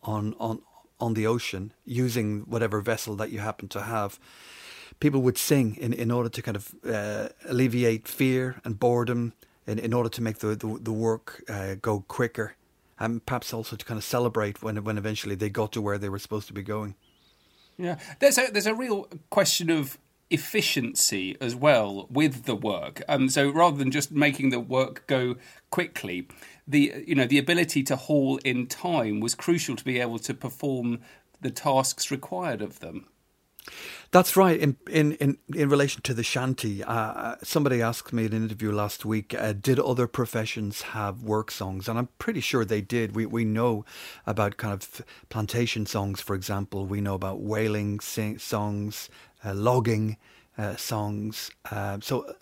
on 0.03 0.35
on 0.39 0.61
on 0.99 1.13
the 1.13 1.27
ocean 1.27 1.73
using 1.85 2.41
whatever 2.41 2.81
vessel 2.81 3.15
that 3.15 3.31
you 3.31 3.39
happen 3.39 3.67
to 3.69 3.81
have. 3.81 4.19
People 4.99 5.21
would 5.21 5.37
sing 5.37 5.77
in, 5.77 5.93
in 5.93 6.11
order 6.11 6.27
to 6.27 6.41
kind 6.41 6.57
of 6.57 6.75
uh, 6.85 7.29
alleviate 7.45 8.05
fear 8.05 8.59
and 8.65 8.77
boredom, 8.79 9.31
in, 9.65 9.79
in 9.79 9.93
order 9.93 10.09
to 10.09 10.21
make 10.21 10.39
the 10.39 10.55
the, 10.55 10.79
the 10.81 10.93
work 10.93 11.43
uh, 11.49 11.75
go 11.81 12.03
quicker, 12.07 12.55
and 12.97 13.25
perhaps 13.25 13.53
also 13.53 13.75
to 13.75 13.85
kind 13.85 13.97
of 13.97 14.03
celebrate 14.03 14.61
when 14.63 14.81
when 14.83 14.97
eventually 14.97 15.35
they 15.35 15.49
got 15.49 15.71
to 15.73 15.81
where 15.81 15.97
they 15.97 16.09
were 16.09 16.19
supposed 16.19 16.47
to 16.47 16.53
be 16.53 16.63
going. 16.63 16.95
Yeah, 17.79 17.97
there's 18.19 18.37
a 18.37 18.51
there's 18.51 18.67
a 18.67 18.75
real 18.75 19.07
question 19.29 19.69
of 19.69 19.97
efficiency 20.29 21.37
as 21.39 21.55
well 21.55 22.07
with 22.11 22.43
the 22.43 22.55
work. 22.55 23.01
Um, 23.07 23.29
so 23.29 23.49
rather 23.49 23.77
than 23.77 23.89
just 23.89 24.11
making 24.11 24.49
the 24.49 24.59
work 24.59 25.07
go 25.07 25.37
quickly, 25.71 26.27
the 26.67 27.03
you 27.07 27.15
know 27.15 27.25
the 27.25 27.37
ability 27.37 27.83
to 27.83 27.95
haul 27.95 28.37
in 28.43 28.67
time 28.67 29.21
was 29.21 29.33
crucial 29.33 29.77
to 29.77 29.83
be 29.83 29.97
able 29.99 30.19
to 30.19 30.33
perform 30.33 30.99
the 31.39 31.49
tasks 31.49 32.11
required 32.11 32.61
of 32.61 32.81
them. 32.81 33.07
That's 34.11 34.35
right. 34.37 34.59
In 34.59 34.77
in 34.89 35.13
in, 35.13 35.37
in 35.55 35.69
relation 35.69 36.01
to 36.03 36.13
the 36.13 36.23
shanty, 36.23 36.83
uh, 36.83 36.93
uh, 36.93 37.35
somebody 37.43 37.81
asked 37.81 38.13
me 38.13 38.25
in 38.25 38.33
an 38.33 38.43
interview 38.43 38.71
last 38.71 39.05
week, 39.05 39.35
uh, 39.35 39.53
did 39.53 39.79
other 39.79 40.07
professions 40.07 40.81
have 40.81 41.23
work 41.23 41.51
songs? 41.51 41.87
And 41.89 41.99
I'm 41.99 42.09
pretty 42.19 42.41
sure 42.41 42.65
they 42.65 42.81
did. 42.81 43.15
We 43.15 43.25
we 43.27 43.45
know 43.45 43.85
about 44.25 44.57
kind 44.57 44.73
of 44.73 45.01
plantation 45.29 45.85
songs, 45.85 46.21
for 46.21 46.35
example. 46.35 46.85
We 46.85 47.01
know 47.01 47.15
about 47.15 47.41
whaling 47.41 47.99
sing- 47.99 48.39
songs, 48.39 49.09
uh, 49.45 49.53
logging 49.53 50.17
uh, 50.57 50.75
songs. 50.77 51.51
Uh, 51.71 51.99
so 52.01 52.33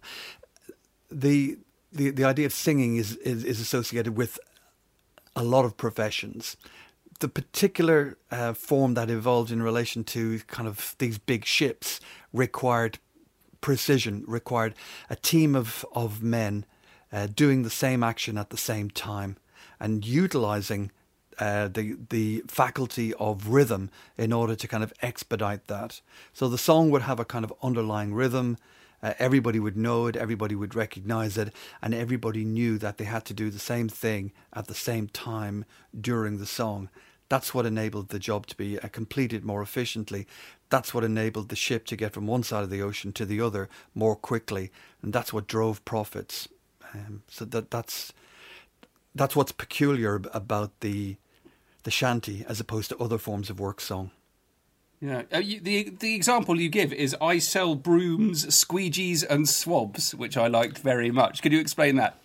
the 1.12 1.58
the 1.92 2.12
the 2.12 2.24
idea 2.26 2.46
of 2.46 2.54
singing 2.54 2.98
is, 2.98 3.18
is 3.18 3.44
is 3.44 3.60
associated 3.60 4.18
with 4.18 4.40
a 5.36 5.44
lot 5.44 5.66
of 5.66 5.78
professions 5.78 6.58
the 7.20 7.28
particular 7.28 8.18
uh, 8.32 8.54
form 8.54 8.94
that 8.94 9.10
evolved 9.10 9.52
in 9.52 9.62
relation 9.62 10.04
to 10.04 10.40
kind 10.48 10.68
of 10.68 10.96
these 11.00 11.18
big 11.18 11.46
ships 11.46 12.00
required 12.32 13.00
precision, 13.62 14.24
required 14.28 14.76
a 15.10 15.16
team 15.16 15.56
of, 15.56 15.86
of 15.94 16.22
men 16.22 16.66
uh, 17.12 17.28
doing 17.28 17.64
the 17.64 17.70
same 17.70 18.04
action 18.04 18.38
at 18.38 18.50
the 18.50 18.58
same 18.58 18.90
time 18.90 19.38
and 19.80 20.06
utilizing 20.06 20.92
uh, 21.40 21.68
the 21.68 21.96
the 22.10 22.44
faculty 22.48 23.14
of 23.16 23.48
rhythm 23.50 23.92
in 24.18 24.34
order 24.34 24.56
to 24.56 24.68
kind 24.68 24.84
of 24.84 24.94
expedite 25.02 25.68
that. 25.68 26.02
So 26.34 26.48
the 26.48 26.58
song 26.58 26.90
would 26.90 27.04
have 27.04 27.20
a 27.20 27.26
kind 27.26 27.46
of 27.46 27.54
underlying 27.62 28.14
rhythm. 28.14 28.58
Uh, 29.04 29.14
everybody 29.20 29.60
would 29.60 29.78
know 29.78 30.08
it, 30.08 30.16
everybody 30.16 30.56
would 30.56 30.74
recognize 30.74 31.38
it, 31.38 31.54
and 31.82 31.94
everybody 31.94 32.44
knew 32.44 32.80
that 32.80 32.98
they 32.98 33.06
had 33.06 33.26
to 33.26 33.34
do 33.36 33.52
the 33.52 33.60
same 33.60 33.88
thing 33.88 34.32
at 34.54 34.66
the 34.66 34.74
same 34.74 35.08
time 35.08 35.64
during 36.00 36.40
the 36.40 36.48
song. 36.48 36.90
That's 37.30 37.54
what 37.54 37.66
enabled 37.66 38.10
the 38.10 38.20
job 38.20 38.48
to 38.48 38.56
be 38.56 38.80
uh, 38.80 38.88
completed 38.88 39.44
more 39.44 39.62
efficiently. 39.62 40.28
That's 40.70 40.94
what 40.94 41.04
enabled 41.04 41.50
the 41.50 41.56
ship 41.56 41.86
to 41.88 41.96
get 41.96 42.14
from 42.14 42.28
one 42.28 42.44
side 42.44 42.64
of 42.64 42.70
the 42.70 42.82
ocean 42.82 43.12
to 43.14 43.26
the 43.26 43.42
other 43.42 43.70
more 43.94 44.16
quickly, 44.16 44.72
and 45.02 45.14
that's 45.14 45.34
what 45.34 45.48
drove 45.48 45.84
profits. 45.86 46.48
Um, 46.94 47.24
so 47.28 47.46
that 47.46 47.72
that's 47.72 48.14
that's 49.14 49.36
what's 49.36 49.52
peculiar 49.52 50.22
about 50.34 50.80
the 50.80 51.18
the 51.84 51.92
shanty 51.92 52.46
as 52.48 52.60
opposed 52.60 52.90
to 52.90 52.98
other 52.98 53.18
forms 53.18 53.50
of 53.50 53.60
work 53.60 53.82
song. 53.82 54.12
Yeah, 55.00 55.24
uh, 55.34 55.38
you, 55.38 55.60
the 55.60 55.90
the 55.90 56.16
example 56.16 56.60
you 56.60 56.70
give 56.70 56.92
is 56.92 57.16
I 57.22 57.38
sell 57.40 57.76
brooms, 57.76 58.46
squeegees, 58.48 59.24
and 59.30 59.48
swabs, 59.48 60.16
which 60.16 60.38
I 60.38 60.48
liked 60.48 60.80
very 60.80 61.12
much. 61.12 61.42
Could 61.42 61.52
you 61.52 61.60
explain 61.60 61.98
that? 61.98 62.18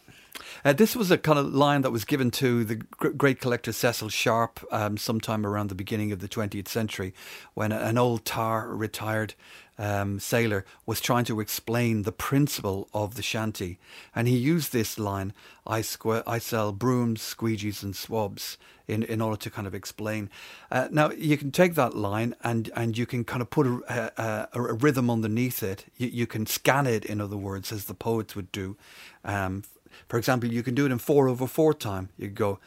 Uh, 0.64 0.72
this 0.72 0.96
was 0.96 1.10
a 1.10 1.18
kind 1.18 1.38
of 1.38 1.52
line 1.52 1.82
that 1.82 1.90
was 1.90 2.04
given 2.04 2.30
to 2.30 2.64
the 2.64 2.76
great 2.76 3.40
collector 3.40 3.72
Cecil 3.72 4.08
Sharp 4.08 4.64
um, 4.70 4.96
sometime 4.96 5.44
around 5.44 5.68
the 5.68 5.74
beginning 5.74 6.12
of 6.12 6.20
the 6.20 6.28
20th 6.28 6.68
century 6.68 7.12
when 7.54 7.72
an 7.72 7.98
old 7.98 8.24
tar 8.24 8.68
retired 8.68 9.34
um, 9.78 10.20
sailor 10.20 10.64
was 10.86 11.00
trying 11.00 11.24
to 11.24 11.40
explain 11.40 12.02
the 12.02 12.12
principle 12.12 12.88
of 12.92 13.14
the 13.14 13.22
shanty, 13.22 13.78
and 14.14 14.28
he 14.28 14.36
used 14.36 14.72
this 14.72 14.98
line: 14.98 15.32
"I 15.66 15.80
squ- 15.80 16.22
I 16.26 16.38
sell 16.38 16.72
brooms, 16.72 17.20
squeegees, 17.20 17.82
and 17.82 17.96
swabs." 17.96 18.58
In, 18.88 19.04
in 19.04 19.20
order 19.20 19.36
to 19.36 19.48
kind 19.48 19.66
of 19.68 19.76
explain, 19.76 20.28
uh, 20.70 20.88
now 20.90 21.12
you 21.12 21.38
can 21.38 21.52
take 21.52 21.76
that 21.76 21.96
line 21.96 22.34
and, 22.42 22.68
and 22.74 22.98
you 22.98 23.06
can 23.06 23.22
kind 23.22 23.40
of 23.40 23.48
put 23.48 23.64
a, 23.66 24.12
a, 24.20 24.48
a, 24.52 24.72
rhythm 24.74 25.08
underneath 25.08 25.62
it. 25.62 25.86
You, 25.96 26.08
you 26.08 26.26
can 26.26 26.46
scan 26.46 26.88
it, 26.88 27.04
in 27.04 27.20
other 27.20 27.36
words, 27.36 27.70
as 27.70 27.84
the 27.84 27.94
poets 27.94 28.34
would 28.34 28.50
do. 28.50 28.76
Um, 29.24 29.62
for 30.08 30.18
example, 30.18 30.52
you 30.52 30.62
can 30.62 30.74
do 30.74 30.86
it 30.86 30.92
in 30.92 30.98
four 30.98 31.28
over 31.28 31.46
four 31.46 31.74
time. 31.74 32.10
You 32.16 32.28
go, 32.28 32.58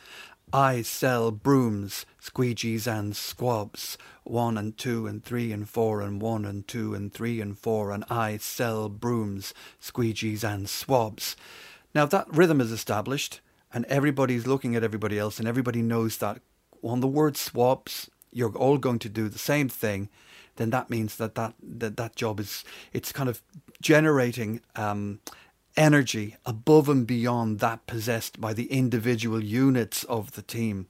I 0.54 0.84
sell 0.84 1.32
brooms, 1.32 2.06
squeegees, 2.22 2.88
and 2.88 3.16
squabs, 3.16 3.98
one 4.24 4.58
and 4.58 4.78
two 4.78 5.08
and 5.08 5.24
three 5.24 5.52
and 5.52 5.68
four 5.68 6.02
and 6.02 6.22
one 6.22 6.46
and 6.46 6.68
two 6.68 6.94
and 6.94 7.14
three 7.14 7.42
and 7.42 7.58
four, 7.58 7.92
and 7.92 8.06
I 8.10 8.38
sell 8.38 8.88
brooms, 8.90 9.54
squeegees, 9.82 10.44
and 10.44 10.70
swabs. 10.70 11.36
Now 11.94 12.06
that 12.06 12.28
rhythm 12.34 12.62
is 12.62 12.72
established, 12.72 13.42
and 13.74 13.86
everybody's 13.86 14.48
looking 14.48 14.76
at 14.76 14.84
everybody 14.84 15.20
else, 15.20 15.40
and 15.40 15.48
everybody 15.48 15.82
knows 15.82 16.18
that 16.18 16.42
on 16.84 17.00
the 17.02 17.08
word 17.08 17.36
swabs, 17.36 18.10
you're 18.32 18.56
all 18.56 18.78
going 18.78 19.00
to 19.00 19.10
do 19.10 19.28
the 19.28 19.40
same 19.40 19.68
thing. 19.68 20.10
Then 20.58 20.70
that 20.70 20.90
means 20.90 21.18
that 21.18 21.36
that 21.36 21.54
that, 21.62 21.98
that 21.98 22.16
job 22.16 22.40
is 22.40 22.64
it's 22.94 23.12
kind 23.12 23.30
of 23.30 23.42
generating. 23.82 24.62
Um, 24.76 25.20
energy 25.78 26.38
above 26.46 26.90
and 26.90 27.06
beyond 27.06 27.60
that 27.60 27.86
possessed 27.88 28.40
by 28.40 28.54
the 28.54 28.66
individual 28.66 29.44
units 29.44 30.04
of 30.06 30.34
the 30.34 30.42
team. 30.42 30.88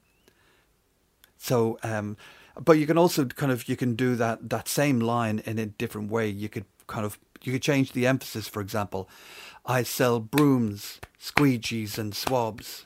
So, 1.37 1.77
um, 1.83 2.17
but 2.59 2.73
you 2.73 2.87
can 2.87 2.97
also 2.97 3.25
kind 3.25 3.51
of 3.51 3.67
you 3.67 3.75
can 3.75 3.95
do 3.95 4.15
that 4.15 4.49
that 4.49 4.67
same 4.67 4.99
line 4.99 5.41
in 5.45 5.59
a 5.59 5.65
different 5.65 6.09
way. 6.09 6.27
You 6.27 6.49
could 6.49 6.65
kind 6.87 7.05
of 7.05 7.19
you 7.41 7.51
could 7.51 7.61
change 7.61 7.91
the 7.91 8.07
emphasis. 8.07 8.47
For 8.47 8.61
example, 8.61 9.09
I 9.65 9.83
sell 9.83 10.19
brooms, 10.19 10.99
squeegees, 11.21 11.97
and 11.97 12.15
swabs. 12.15 12.85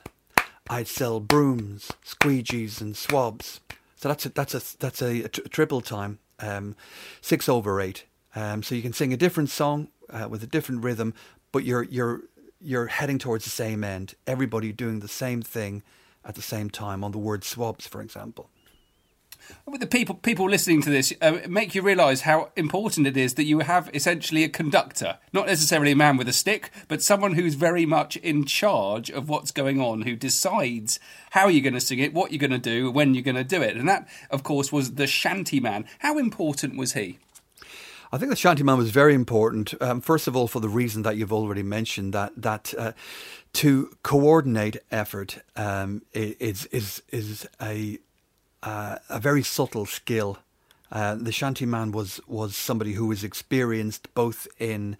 I 0.68 0.84
sell 0.84 1.20
brooms, 1.20 1.90
squeegees, 2.04 2.80
and 2.80 2.96
swabs. 2.96 3.60
So 3.96 4.08
that's 4.08 4.26
a, 4.26 4.28
that's 4.30 4.54
a 4.54 4.78
that's 4.78 5.02
a, 5.02 5.24
a 5.24 5.28
triple 5.28 5.80
time, 5.80 6.18
um, 6.38 6.76
six 7.20 7.48
over 7.48 7.80
eight. 7.80 8.04
Um, 8.34 8.62
so 8.62 8.74
you 8.74 8.82
can 8.82 8.92
sing 8.92 9.12
a 9.12 9.16
different 9.16 9.50
song 9.50 9.88
uh, 10.08 10.28
with 10.28 10.42
a 10.42 10.46
different 10.46 10.84
rhythm, 10.84 11.14
but 11.52 11.64
you're 11.64 11.84
you're 11.84 12.22
you're 12.60 12.86
heading 12.86 13.18
towards 13.18 13.44
the 13.44 13.50
same 13.50 13.82
end. 13.82 14.14
Everybody 14.26 14.72
doing 14.72 15.00
the 15.00 15.08
same 15.08 15.42
thing 15.42 15.82
at 16.24 16.34
the 16.34 16.42
same 16.42 16.70
time 16.70 17.02
on 17.02 17.12
the 17.12 17.18
word 17.18 17.44
swabs, 17.44 17.86
for 17.86 18.02
example. 18.02 18.50
With 19.66 19.80
the 19.80 19.86
people 19.86 20.14
people 20.14 20.48
listening 20.48 20.82
to 20.82 20.90
this, 20.90 21.12
uh, 21.20 21.38
make 21.48 21.74
you 21.74 21.82
realise 21.82 22.20
how 22.20 22.50
important 22.56 23.06
it 23.06 23.16
is 23.16 23.34
that 23.34 23.44
you 23.44 23.60
have 23.60 23.90
essentially 23.92 24.44
a 24.44 24.48
conductor, 24.48 25.18
not 25.32 25.46
necessarily 25.46 25.92
a 25.92 25.96
man 25.96 26.16
with 26.16 26.28
a 26.28 26.32
stick, 26.32 26.70
but 26.86 27.02
someone 27.02 27.34
who's 27.34 27.54
very 27.54 27.86
much 27.86 28.16
in 28.18 28.44
charge 28.44 29.10
of 29.10 29.28
what's 29.28 29.50
going 29.50 29.80
on, 29.80 30.02
who 30.02 30.14
decides 30.14 31.00
how 31.30 31.48
you're 31.48 31.62
going 31.62 31.74
to 31.74 31.80
sing 31.80 31.98
it, 31.98 32.14
what 32.14 32.30
you're 32.30 32.38
going 32.38 32.50
to 32.50 32.58
do, 32.58 32.90
when 32.90 33.14
you're 33.14 33.24
going 33.24 33.34
to 33.34 33.42
do 33.42 33.62
it, 33.62 33.76
and 33.76 33.88
that, 33.88 34.06
of 34.30 34.42
course, 34.42 34.70
was 34.70 34.94
the 34.94 35.06
shanty 35.06 35.58
man. 35.58 35.84
How 36.00 36.18
important 36.18 36.76
was 36.76 36.92
he? 36.92 37.18
I 38.12 38.18
think 38.18 38.30
the 38.30 38.36
Shantyman 38.36 38.76
was 38.76 38.90
very 38.90 39.14
important. 39.14 39.72
Um, 39.80 40.00
first 40.00 40.26
of 40.26 40.34
all, 40.34 40.48
for 40.48 40.58
the 40.58 40.68
reason 40.68 41.02
that 41.02 41.16
you've 41.16 41.32
already 41.32 41.62
mentioned 41.62 42.12
that 42.12 42.32
that 42.36 42.74
uh, 42.76 42.92
to 43.52 43.96
coordinate 44.02 44.78
effort 44.90 45.38
um, 45.54 46.02
is 46.12 46.66
is 46.66 47.02
is 47.10 47.46
a 47.62 47.98
uh, 48.64 48.96
a 49.08 49.20
very 49.20 49.44
subtle 49.44 49.86
skill. 49.86 50.38
Uh, 50.90 51.14
the 51.14 51.30
Shantyman 51.30 51.92
was 51.92 52.20
was 52.26 52.56
somebody 52.56 52.94
who 52.94 53.06
was 53.06 53.22
experienced 53.22 54.12
both 54.12 54.48
in 54.58 54.96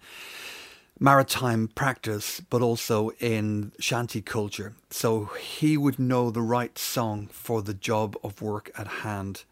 maritime 0.97 1.67
practice, 1.67 2.39
but 2.49 2.61
also 2.61 3.09
in 3.19 3.73
shanty 3.77 4.21
culture. 4.21 4.73
So 4.89 5.25
he 5.25 5.75
would 5.75 5.99
know 5.99 6.31
the 6.31 6.41
right 6.41 6.77
song 6.77 7.27
for 7.27 7.61
the 7.61 7.73
job 7.73 8.15
of 8.23 8.41
work 8.41 8.71
at 8.77 8.87
hand. 8.87 9.43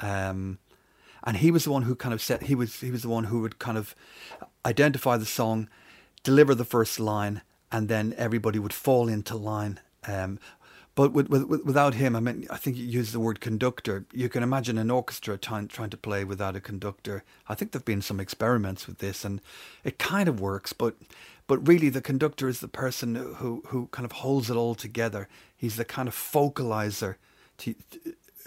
Um, 0.00 0.58
and 1.26 1.38
he 1.38 1.50
was 1.50 1.64
the 1.64 1.72
one 1.72 1.82
who 1.82 1.96
kind 1.96 2.14
of 2.14 2.22
said 2.22 2.44
he 2.44 2.54
was 2.54 2.80
he 2.80 2.90
was 2.90 3.02
the 3.02 3.08
one 3.08 3.24
who 3.24 3.40
would 3.40 3.58
kind 3.58 3.76
of 3.76 3.94
identify 4.64 5.16
the 5.16 5.26
song, 5.26 5.68
deliver 6.22 6.54
the 6.54 6.64
first 6.64 7.00
line, 7.00 7.42
and 7.70 7.88
then 7.88 8.14
everybody 8.16 8.60
would 8.60 8.72
fall 8.72 9.08
into 9.08 9.36
line. 9.36 9.80
Um, 10.06 10.38
but 10.94 11.12
with, 11.12 11.28
with, 11.28 11.62
without 11.62 11.92
him, 11.94 12.16
I 12.16 12.20
mean, 12.20 12.46
I 12.50 12.56
think 12.56 12.78
you 12.78 12.84
used 12.84 13.12
the 13.12 13.20
word 13.20 13.38
conductor. 13.38 14.06
You 14.14 14.30
can 14.30 14.42
imagine 14.42 14.78
an 14.78 14.90
orchestra 14.90 15.36
trying, 15.36 15.68
trying 15.68 15.90
to 15.90 15.96
play 15.98 16.24
without 16.24 16.56
a 16.56 16.60
conductor. 16.60 17.22
I 17.48 17.54
think 17.54 17.72
there've 17.72 17.84
been 17.84 18.00
some 18.00 18.18
experiments 18.18 18.86
with 18.86 18.98
this, 18.98 19.22
and 19.22 19.42
it 19.84 19.98
kind 19.98 20.26
of 20.26 20.40
works. 20.40 20.72
But 20.72 20.94
but 21.48 21.68
really, 21.68 21.90
the 21.90 22.00
conductor 22.00 22.48
is 22.48 22.60
the 22.60 22.68
person 22.68 23.14
who 23.16 23.62
who 23.66 23.88
kind 23.88 24.06
of 24.06 24.12
holds 24.12 24.48
it 24.48 24.56
all 24.56 24.74
together. 24.74 25.28
He's 25.56 25.76
the 25.76 25.84
kind 25.84 26.08
of 26.08 26.14
focalizer, 26.14 27.16
to 27.58 27.74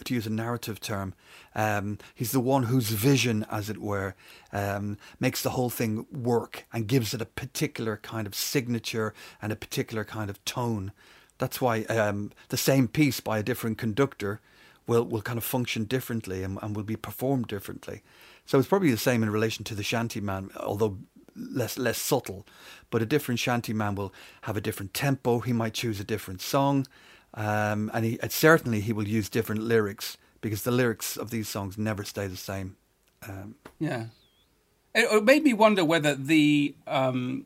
to 0.06 0.14
use 0.14 0.28
a 0.28 0.32
narrative 0.32 0.80
term. 0.80 1.14
Um, 1.56 1.98
he's 2.16 2.32
the 2.32 2.40
one 2.40 2.64
whose 2.64 2.90
vision, 2.90 3.46
as 3.52 3.70
it 3.70 3.78
were, 3.78 4.16
um, 4.52 4.98
makes 5.20 5.42
the 5.42 5.52
whole 5.52 5.70
thing 5.70 6.06
work 6.12 6.66
and 6.74 6.88
gives 6.88 7.14
it 7.14 7.22
a 7.22 7.26
particular 7.26 7.98
kind 7.98 8.28
of 8.28 8.36
signature 8.36 9.14
and 9.42 9.52
a 9.52 9.56
particular 9.56 10.04
kind 10.04 10.30
of 10.30 10.44
tone. 10.46 10.92
That's 11.38 11.62
why 11.62 11.84
um, 11.84 12.32
the 12.50 12.58
same 12.58 12.88
piece 12.88 13.20
by 13.20 13.40
a 13.40 13.44
different 13.44 13.78
conductor 13.78 14.42
will, 14.88 15.06
will 15.06 15.22
kind 15.22 15.38
of 15.38 15.44
function 15.44 15.86
differently 15.86 16.44
and, 16.44 16.60
and 16.62 16.76
will 16.76 16.84
be 16.84 16.96
performed 16.96 17.48
differently. 17.48 18.02
So 18.46 18.60
it's 18.60 18.68
probably 18.68 18.92
the 18.92 18.98
same 18.98 19.24
in 19.24 19.30
relation 19.30 19.64
to 19.66 19.76
the 19.76 19.84
shanty 19.84 20.20
man, 20.20 20.50
although 20.58 20.98
less 21.36 21.78
less 21.78 21.98
subtle. 21.98 22.46
But 22.90 23.02
a 23.02 23.06
different 23.06 23.40
shanty 23.40 23.74
man 23.74 23.96
will 23.96 24.14
have 24.42 24.58
a 24.58 24.62
different 24.62 24.94
tempo. 24.94 25.40
He 25.40 25.54
might 25.54 25.74
choose 25.74 26.00
a 26.00 26.04
different 26.04 26.42
song, 26.42 26.88
um, 27.34 27.92
and 27.94 28.06
he 28.06 28.20
certainly 28.30 28.82
he 28.82 28.94
will 28.94 29.08
use 29.08 29.30
different 29.30 29.62
lyrics 29.62 30.18
because 30.42 30.64
the 30.64 30.72
lyrics 30.72 31.18
of 31.18 31.30
these 31.30 31.48
songs 31.48 31.78
never 31.78 32.04
stay 32.04 32.28
the 32.28 32.38
same. 32.38 32.76
Um, 33.28 33.56
yeah, 33.80 34.06
it, 34.96 35.24
made 35.24 35.44
me 35.44 35.54
wonder 35.54 35.84
whether 35.86 36.16
the 36.16 36.76
um, 36.88 37.46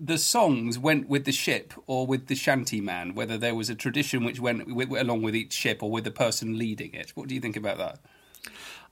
the 0.00 0.18
songs 0.18 0.78
went 0.78 1.08
with 1.08 1.24
the 1.24 1.32
ship 1.32 1.74
or 1.86 2.06
with 2.06 2.28
the 2.28 2.34
shanty 2.34 2.80
man. 2.80 3.14
Whether 3.14 3.36
there 3.36 3.54
was 3.54 3.68
a 3.68 3.74
tradition 3.74 4.24
which 4.24 4.40
went 4.40 4.74
with, 4.74 4.90
along 4.90 5.22
with 5.22 5.34
each 5.34 5.52
ship 5.52 5.82
or 5.82 5.90
with 5.90 6.04
the 6.04 6.10
person 6.10 6.56
leading 6.56 6.94
it. 6.94 7.10
What 7.14 7.28
do 7.28 7.34
you 7.34 7.40
think 7.40 7.56
about 7.56 7.78
that? 7.78 7.98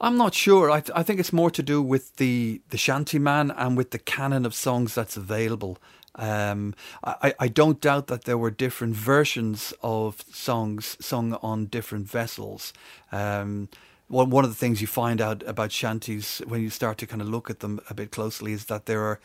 I'm 0.01 0.19
not 0.19 0.35
sure. 0.35 0.71
I, 0.71 0.81
th- 0.81 0.93
I 0.95 1.03
think 1.03 1.21
it's 1.21 1.33
more 1.33 1.51
to 1.51 1.63
do 1.63 1.81
with 1.81 2.17
the 2.17 2.61
the 2.69 2.77
shanty 2.77 3.19
man 3.19 3.51
and 3.51 3.77
with 3.77 3.93
the 3.93 3.99
canon 3.99 4.45
of 4.45 4.55
songs 4.55 4.95
that's 4.95 5.17
available. 5.17 5.79
Um, 6.17 6.75
I, 7.05 7.35
I 7.39 7.49
don't 7.49 7.81
doubt 7.81 8.07
that 8.09 8.25
there 8.25 8.39
were 8.39 8.51
different 8.51 8.95
versions 8.97 9.73
of 9.83 10.25
songs 10.33 10.97
sung 11.01 11.35
on 11.35 11.67
different 11.67 12.09
vessels. 12.09 12.73
Um, 13.13 13.69
one 14.09 14.31
one 14.31 14.45
of 14.45 14.51
the 14.51 14.57
things 14.57 14.81
you 14.81 14.87
find 14.87 15.21
out 15.21 15.43
about 15.47 15.73
shanties 15.73 16.41
when 16.47 16.63
you 16.63 16.71
start 16.71 16.99
to 16.99 17.07
kind 17.07 17.23
of 17.23 17.29
look 17.29 17.51
at 17.51 17.61
them 17.61 17.81
a 17.91 17.95
bit 17.95 18.11
closely 18.11 18.53
is 18.53 18.67
that 18.67 18.87
there 18.87 19.03
are 19.03 19.21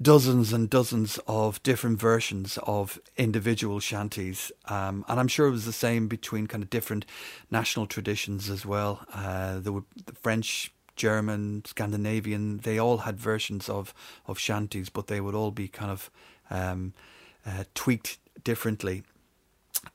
dozens 0.00 0.52
and 0.52 0.68
dozens 0.68 1.18
of 1.26 1.62
different 1.62 1.98
versions 1.98 2.58
of 2.64 3.00
individual 3.16 3.80
shanties, 3.80 4.52
um, 4.66 5.04
and 5.08 5.18
I'm 5.18 5.28
sure 5.28 5.46
it 5.46 5.52
was 5.52 5.64
the 5.64 5.72
same 5.72 6.06
between 6.06 6.46
kind 6.46 6.62
of 6.62 6.70
different 6.70 7.06
national 7.50 7.86
traditions 7.86 8.50
as 8.50 8.66
well. 8.66 9.06
Uh, 9.12 9.58
there 9.58 9.72
were 9.72 9.84
the 10.04 10.12
French 10.12 10.70
German, 10.96 11.62
Scandinavian, 11.64 12.58
they 12.58 12.78
all 12.78 12.98
had 12.98 13.18
versions 13.18 13.68
of, 13.68 13.94
of 14.26 14.38
shanties, 14.38 14.88
but 14.88 15.06
they 15.06 15.20
would 15.20 15.34
all 15.34 15.50
be 15.50 15.68
kind 15.68 15.90
of 15.90 16.10
um, 16.50 16.94
uh, 17.44 17.64
tweaked 17.74 18.18
differently. 18.42 19.02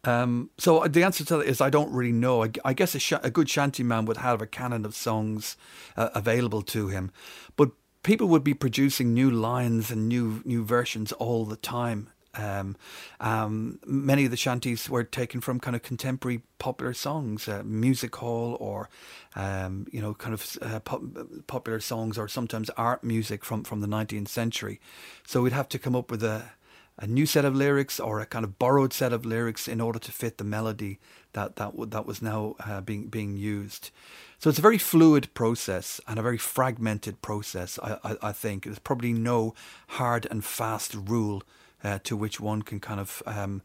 Um, 0.03 0.49
so 0.57 0.87
the 0.87 1.03
answer 1.03 1.25
to 1.25 1.37
that 1.37 1.47
is 1.47 1.59
I 1.59 1.69
don't 1.69 1.91
really 1.91 2.13
know. 2.13 2.43
I, 2.43 2.51
I 2.63 2.73
guess 2.73 2.95
a, 2.95 2.99
sh- 2.99 3.13
a, 3.23 3.29
good 3.29 3.49
shanty 3.49 3.83
man 3.83 4.05
would 4.05 4.17
have 4.17 4.41
a 4.41 4.47
canon 4.47 4.85
of 4.85 4.95
songs 4.95 5.57
uh, 5.97 6.09
available 6.15 6.61
to 6.63 6.87
him, 6.87 7.11
but 7.57 7.71
people 8.03 8.27
would 8.27 8.43
be 8.43 8.53
producing 8.53 9.13
new 9.13 9.29
lines 9.29 9.91
and 9.91 10.07
new 10.07 10.41
new 10.45 10.63
versions 10.63 11.11
all 11.13 11.45
the 11.45 11.57
time. 11.57 12.09
Um, 12.33 12.77
um, 13.19 13.79
many 13.85 14.25
of 14.25 14.31
the 14.31 14.37
shanties 14.37 14.89
were 14.89 15.03
taken 15.03 15.41
from 15.41 15.59
kind 15.59 15.75
of 15.75 15.83
contemporary 15.83 16.41
popular 16.59 16.93
songs, 16.93 17.47
uh, 17.47 17.61
music 17.65 18.15
hall, 18.15 18.57
or 18.59 18.89
um, 19.35 19.87
you 19.91 20.01
know, 20.01 20.13
kind 20.13 20.33
of 20.33 20.57
uh, 20.61 20.79
pop, 20.79 21.01
popular 21.47 21.79
songs, 21.79 22.17
or 22.17 22.27
sometimes 22.27 22.69
art 22.71 23.03
music 23.03 23.43
from 23.43 23.63
from 23.63 23.81
the 23.81 23.87
19th 23.87 24.29
century. 24.29 24.79
So 25.27 25.41
we'd 25.41 25.53
have 25.53 25.69
to 25.69 25.79
come 25.79 25.95
up 25.95 26.09
with 26.09 26.23
a 26.23 26.51
a 26.97 27.07
new 27.07 27.25
set 27.25 27.45
of 27.45 27.55
lyrics 27.55 27.99
or 27.99 28.19
a 28.19 28.25
kind 28.25 28.45
of 28.45 28.59
borrowed 28.59 28.93
set 28.93 29.11
of 29.11 29.25
lyrics 29.25 29.67
in 29.67 29.81
order 29.81 29.97
to 29.99 30.11
fit 30.11 30.37
the 30.37 30.43
melody 30.43 30.99
that 31.33 31.55
that 31.55 31.73
that 31.91 32.05
was 32.05 32.21
now 32.21 32.55
uh, 32.65 32.81
being 32.81 33.07
being 33.07 33.35
used. 33.35 33.89
So 34.37 34.49
it's 34.49 34.59
a 34.59 34.61
very 34.61 34.77
fluid 34.77 35.33
process 35.33 36.01
and 36.07 36.17
a 36.17 36.23
very 36.23 36.37
fragmented 36.37 37.21
process. 37.21 37.77
I, 37.83 37.97
I, 38.03 38.17
I 38.29 38.31
think 38.31 38.63
there's 38.63 38.79
probably 38.79 39.13
no 39.13 39.53
hard 39.87 40.27
and 40.31 40.43
fast 40.43 40.95
rule 40.95 41.43
uh, 41.83 41.99
to 42.03 42.15
which 42.15 42.39
one 42.39 42.61
can 42.61 42.79
kind 42.79 42.99
of 42.99 43.23
um, 43.25 43.61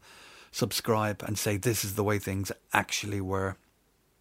subscribe 0.51 1.23
and 1.23 1.37
say 1.37 1.57
this 1.57 1.83
is 1.83 1.95
the 1.95 2.03
way 2.03 2.19
things 2.19 2.51
actually 2.73 3.21
were. 3.21 3.57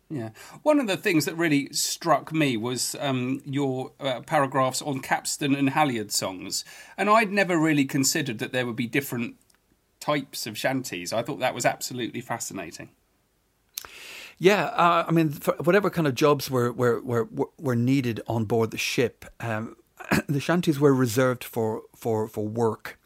Yeah. 0.09 0.31
One 0.63 0.79
of 0.79 0.87
the 0.87 0.97
things 0.97 1.25
that 1.25 1.37
really 1.37 1.73
struck 1.73 2.33
me 2.33 2.57
was 2.57 2.95
um, 3.01 3.43
your 3.45 3.91
uh, 3.99 4.21
paragraphs 4.21 4.81
on 4.81 5.01
Capstan 5.01 5.55
and 5.55 5.71
Halyard 5.71 6.13
songs. 6.13 6.65
And 6.97 7.11
I'd 7.11 7.33
never 7.33 7.59
really 7.59 7.85
considered 7.85 8.39
that 8.39 8.53
there 8.53 8.67
would 8.67 8.77
be 8.77 8.87
different 8.87 9.35
types 9.99 10.47
of 10.47 10.57
shanties. 10.57 11.13
I 11.13 11.23
thought 11.23 11.41
that 11.41 11.55
was 11.55 11.67
absolutely 11.67 12.21
fascinating. 12.21 12.91
Yeah, 14.39 14.67
uh, 14.67 15.07
I 15.09 15.13
mean, 15.13 15.33
whatever 15.65 15.89
kind 15.89 16.07
of 16.07 16.15
jobs 16.15 16.51
were 16.51 16.71
were 16.71 17.01
were, 17.01 17.27
were 17.59 17.75
needed 17.75 18.21
on 18.29 18.45
board 18.45 18.71
the 18.71 18.79
ship, 18.79 19.25
um, 19.41 19.77
the 20.29 20.41
shanties 20.41 20.79
were 20.79 20.95
reserved 20.95 21.43
for 21.43 21.83
for 21.95 22.29
for 22.29 22.47
work. 22.47 22.99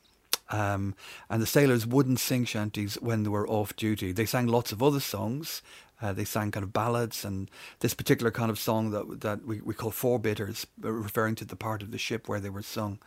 Um, 0.51 0.95
and 1.29 1.41
the 1.41 1.47
sailors 1.47 1.87
wouldn't 1.87 2.19
sing 2.19 2.45
shanties 2.45 2.97
when 3.01 3.23
they 3.23 3.29
were 3.29 3.49
off 3.49 3.77
duty. 3.77 4.13
They 4.13 4.27
sang 4.27 4.49
lots 4.49 4.73
of 4.73 4.83
other 4.83 5.01
songs, 5.01 5.63
uh, 6.03 6.13
they 6.13 6.25
sang 6.25 6.51
kind 6.51 6.65
of 6.65 6.73
ballads 6.73 7.25
and 7.25 7.51
this 7.81 7.95
particular 7.95 8.31
kind 8.31 8.51
of 8.51 8.59
song 8.59 8.91
that 8.91 9.21
that 9.21 9.47
we, 9.47 9.61
we 9.61 9.75
call 9.75 9.91
forebitters, 9.91 10.67
uh, 10.85 10.91
referring 10.91 11.35
to 11.37 11.45
the 11.45 11.57
part 11.57 11.83
of 11.83 11.91
the 11.91 11.99
ship 11.99 12.29
where 12.29 12.41
they 12.41 12.51
were 12.51 12.63
sung. 12.63 12.99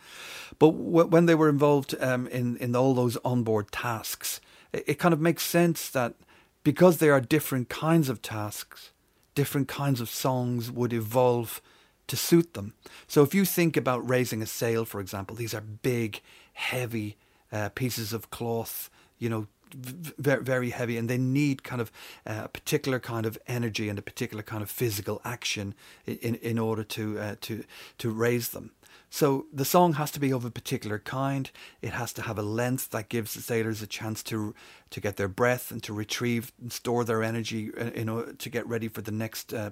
But 0.58 0.70
w- 0.70 1.06
when 1.06 1.26
they 1.26 1.34
were 1.34 1.48
involved 1.48 1.94
um, 2.00 2.26
in 2.28 2.56
in 2.58 2.76
all 2.76 2.94
those 2.94 3.18
onboard 3.24 3.72
tasks, 3.72 4.40
it, 4.72 4.84
it 4.86 4.98
kind 4.98 5.12
of 5.12 5.20
makes 5.20 5.42
sense 5.42 5.90
that 5.90 6.14
because 6.62 6.98
there 6.98 7.12
are 7.12 7.20
different 7.20 7.68
kinds 7.68 8.08
of 8.08 8.22
tasks, 8.22 8.92
different 9.34 9.68
kinds 9.68 10.00
of 10.00 10.08
songs 10.08 10.70
would 10.70 10.92
evolve 10.92 11.60
to 12.06 12.16
suit 12.16 12.54
them. 12.54 12.74
So 13.06 13.22
if 13.22 13.34
you 13.34 13.44
think 13.44 13.76
about 13.76 14.08
raising 14.08 14.42
a 14.42 14.46
sail, 14.46 14.84
for 14.84 15.00
example, 15.00 15.36
these 15.36 15.54
are 15.54 15.60
big, 15.60 16.20
heavy 16.52 17.16
uh, 17.54 17.68
pieces 17.70 18.12
of 18.12 18.30
cloth, 18.30 18.90
you 19.18 19.28
know, 19.28 19.46
very 19.76 20.42
very 20.42 20.70
heavy, 20.70 20.96
and 20.98 21.08
they 21.08 21.18
need 21.18 21.62
kind 21.62 21.80
of 21.80 21.90
uh, 22.26 22.42
a 22.44 22.48
particular 22.48 23.00
kind 23.00 23.26
of 23.26 23.38
energy 23.46 23.88
and 23.88 23.98
a 23.98 24.02
particular 24.02 24.42
kind 24.42 24.62
of 24.62 24.70
physical 24.70 25.20
action 25.24 25.74
in 26.06 26.34
in 26.36 26.58
order 26.58 26.84
to 26.84 27.18
uh, 27.18 27.34
to 27.40 27.64
to 27.98 28.10
raise 28.10 28.48
them. 28.50 28.70
So 29.10 29.46
the 29.52 29.64
song 29.64 29.94
has 29.94 30.10
to 30.12 30.20
be 30.20 30.32
of 30.32 30.44
a 30.44 30.50
particular 30.50 30.98
kind. 30.98 31.50
It 31.80 31.92
has 31.92 32.12
to 32.14 32.22
have 32.22 32.38
a 32.38 32.42
length 32.42 32.90
that 32.90 33.08
gives 33.08 33.34
the 33.34 33.42
sailors 33.42 33.82
a 33.82 33.86
chance 33.86 34.22
to 34.24 34.54
to 34.90 35.00
get 35.00 35.16
their 35.16 35.28
breath 35.28 35.70
and 35.70 35.82
to 35.84 35.92
retrieve 35.92 36.52
and 36.60 36.72
store 36.72 37.04
their 37.04 37.22
energy 37.22 37.70
in 37.94 38.08
order 38.08 38.32
to 38.32 38.50
get 38.50 38.66
ready 38.66 38.88
for 38.88 39.02
the 39.02 39.12
next 39.12 39.54
uh, 39.54 39.70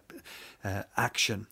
uh, 0.65 0.83
action. 0.97 1.47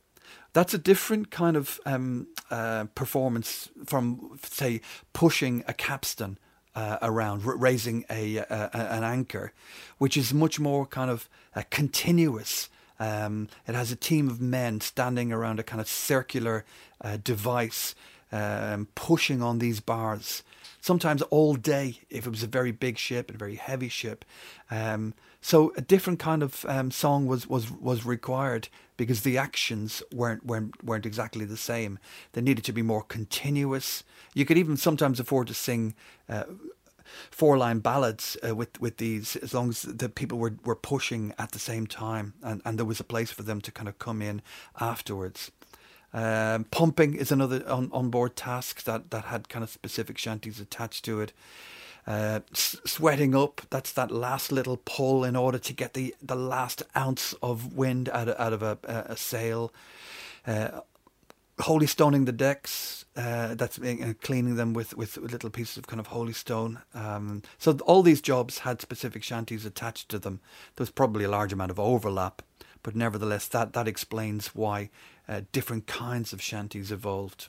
That's 0.52 0.74
a 0.74 0.78
different 0.78 1.30
kind 1.30 1.56
of 1.56 1.80
um, 1.86 2.26
uh, 2.50 2.86
performance 2.94 3.68
from, 3.86 4.38
say, 4.42 4.80
pushing 5.12 5.64
a 5.68 5.72
capstan 5.72 6.38
uh, 6.74 6.98
around, 7.02 7.46
r- 7.46 7.56
raising 7.56 8.04
a, 8.10 8.38
a, 8.38 8.70
an 8.72 9.04
anchor, 9.04 9.52
which 9.98 10.16
is 10.16 10.34
much 10.34 10.58
more 10.58 10.86
kind 10.86 11.10
of 11.10 11.28
uh, 11.54 11.62
continuous. 11.70 12.68
Um, 12.98 13.48
it 13.66 13.74
has 13.74 13.92
a 13.92 13.96
team 13.96 14.28
of 14.28 14.40
men 14.40 14.80
standing 14.80 15.32
around 15.32 15.58
a 15.60 15.62
kind 15.62 15.80
of 15.80 15.88
circular 15.88 16.64
uh, 17.00 17.18
device, 17.22 17.94
um, 18.32 18.88
pushing 18.94 19.42
on 19.42 19.58
these 19.58 19.80
bars, 19.80 20.42
sometimes 20.80 21.22
all 21.22 21.54
day 21.54 22.00
if 22.10 22.26
it 22.26 22.30
was 22.30 22.42
a 22.42 22.46
very 22.46 22.72
big 22.72 22.98
ship 22.98 23.28
and 23.28 23.36
a 23.36 23.38
very 23.38 23.56
heavy 23.56 23.88
ship. 23.88 24.24
Um, 24.70 25.14
so 25.40 25.72
a 25.76 25.80
different 25.80 26.18
kind 26.18 26.42
of 26.42 26.64
um, 26.68 26.90
song 26.90 27.26
was, 27.26 27.48
was, 27.48 27.70
was 27.70 28.04
required 28.04 28.68
because 29.00 29.22
the 29.22 29.38
actions 29.38 30.02
weren't, 30.12 30.44
weren't 30.44 30.84
weren't 30.84 31.06
exactly 31.06 31.46
the 31.46 31.56
same. 31.56 31.98
They 32.32 32.42
needed 32.42 32.64
to 32.66 32.72
be 32.72 32.82
more 32.82 33.02
continuous. 33.02 34.04
You 34.34 34.44
could 34.44 34.58
even 34.58 34.76
sometimes 34.76 35.18
afford 35.18 35.46
to 35.46 35.54
sing 35.54 35.94
uh, 36.28 36.44
four 37.30 37.56
line 37.56 37.78
ballads 37.78 38.36
uh, 38.46 38.54
with 38.54 38.78
with 38.78 38.98
these 38.98 39.36
as 39.36 39.54
long 39.54 39.70
as 39.70 39.80
the 39.80 40.10
people 40.10 40.36
were, 40.36 40.54
were 40.66 40.76
pushing 40.76 41.32
at 41.38 41.52
the 41.52 41.58
same 41.58 41.86
time 41.86 42.34
and, 42.42 42.60
and 42.66 42.76
there 42.76 42.84
was 42.84 43.00
a 43.00 43.04
place 43.04 43.30
for 43.30 43.42
them 43.42 43.62
to 43.62 43.72
kind 43.72 43.88
of 43.88 43.98
come 43.98 44.20
in 44.20 44.42
afterwards. 44.78 45.50
Um, 46.12 46.64
pumping 46.64 47.14
is 47.14 47.32
another 47.32 47.66
on, 47.66 47.88
on 47.92 48.10
board 48.10 48.36
task 48.36 48.82
that, 48.84 49.10
that 49.12 49.24
had 49.24 49.48
kind 49.48 49.62
of 49.62 49.70
specific 49.70 50.18
shanties 50.18 50.60
attached 50.60 51.06
to 51.06 51.22
it. 51.22 51.32
Uh, 52.06 52.40
sweating 52.52 53.34
up. 53.34 53.60
That's 53.70 53.92
that 53.92 54.10
last 54.10 54.50
little 54.50 54.78
pull 54.78 55.24
in 55.24 55.36
order 55.36 55.58
to 55.58 55.72
get 55.72 55.94
the, 55.94 56.14
the 56.22 56.34
last 56.34 56.82
ounce 56.96 57.34
of 57.42 57.74
wind 57.74 58.08
out 58.08 58.28
of, 58.28 58.40
out 58.40 58.52
of 58.52 58.62
a, 58.62 58.78
a, 59.08 59.16
sail. 59.16 59.72
Uh, 60.46 60.80
holy 61.60 61.86
stoning 61.86 62.24
the 62.24 62.32
decks. 62.32 63.04
Uh, 63.16 63.54
that's 63.54 63.78
uh, 63.78 64.14
cleaning 64.22 64.56
them 64.56 64.72
with, 64.72 64.96
with 64.96 65.18
little 65.18 65.50
pieces 65.50 65.76
of 65.76 65.86
kind 65.86 66.00
of 66.00 66.08
holy 66.08 66.32
stone. 66.32 66.80
Um, 66.94 67.42
so 67.58 67.72
all 67.84 68.02
these 68.02 68.20
jobs 68.20 68.60
had 68.60 68.80
specific 68.80 69.22
shanties 69.22 69.66
attached 69.66 70.08
to 70.10 70.18
them. 70.18 70.40
There 70.76 70.82
was 70.82 70.90
probably 70.90 71.24
a 71.24 71.30
large 71.30 71.52
amount 71.52 71.70
of 71.70 71.78
overlap, 71.78 72.42
but 72.82 72.96
nevertheless, 72.96 73.46
that 73.48 73.72
that 73.74 73.88
explains 73.88 74.48
why 74.48 74.90
uh, 75.28 75.42
different 75.52 75.86
kinds 75.86 76.32
of 76.32 76.40
shanties 76.40 76.90
evolved. 76.90 77.48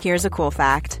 Here's 0.00 0.24
a 0.24 0.30
cool 0.30 0.50
fact 0.50 1.00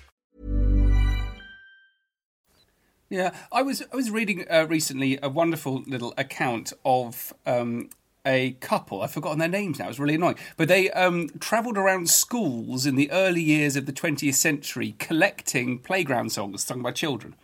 Yeah, 3.11 3.35
I 3.51 3.61
was 3.61 3.83
I 3.91 3.95
was 3.97 4.09
reading 4.09 4.45
uh, 4.49 4.65
recently 4.69 5.19
a 5.21 5.27
wonderful 5.27 5.83
little 5.85 6.13
account 6.17 6.71
of 6.85 7.33
um, 7.45 7.89
a 8.25 8.51
couple. 8.61 9.01
I've 9.01 9.11
forgotten 9.11 9.37
their 9.37 9.49
names 9.49 9.79
now. 9.79 9.89
It's 9.89 9.99
really 9.99 10.15
annoying. 10.15 10.37
But 10.55 10.69
they 10.69 10.89
um, 10.91 11.27
travelled 11.41 11.77
around 11.77 12.09
schools 12.09 12.85
in 12.85 12.95
the 12.95 13.11
early 13.11 13.41
years 13.41 13.75
of 13.75 13.85
the 13.85 13.91
20th 13.91 14.35
century 14.35 14.95
collecting 14.97 15.79
playground 15.79 16.31
songs 16.31 16.63
sung 16.63 16.81
by 16.81 16.91
children. 16.91 17.35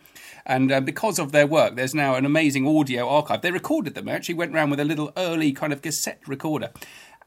And 0.46 0.72
uh, 0.72 0.80
because 0.80 1.18
of 1.18 1.32
their 1.32 1.46
work, 1.46 1.76
there's 1.76 1.94
now 1.94 2.14
an 2.14 2.24
amazing 2.24 2.66
audio 2.66 3.06
archive. 3.06 3.42
They 3.42 3.50
recorded 3.50 3.94
them. 3.94 4.06
They 4.06 4.12
actually 4.12 4.36
went 4.36 4.54
around 4.54 4.70
with 4.70 4.80
a 4.80 4.86
little 4.86 5.12
early 5.18 5.52
kind 5.52 5.74
of 5.74 5.82
cassette 5.82 6.22
recorder. 6.26 6.70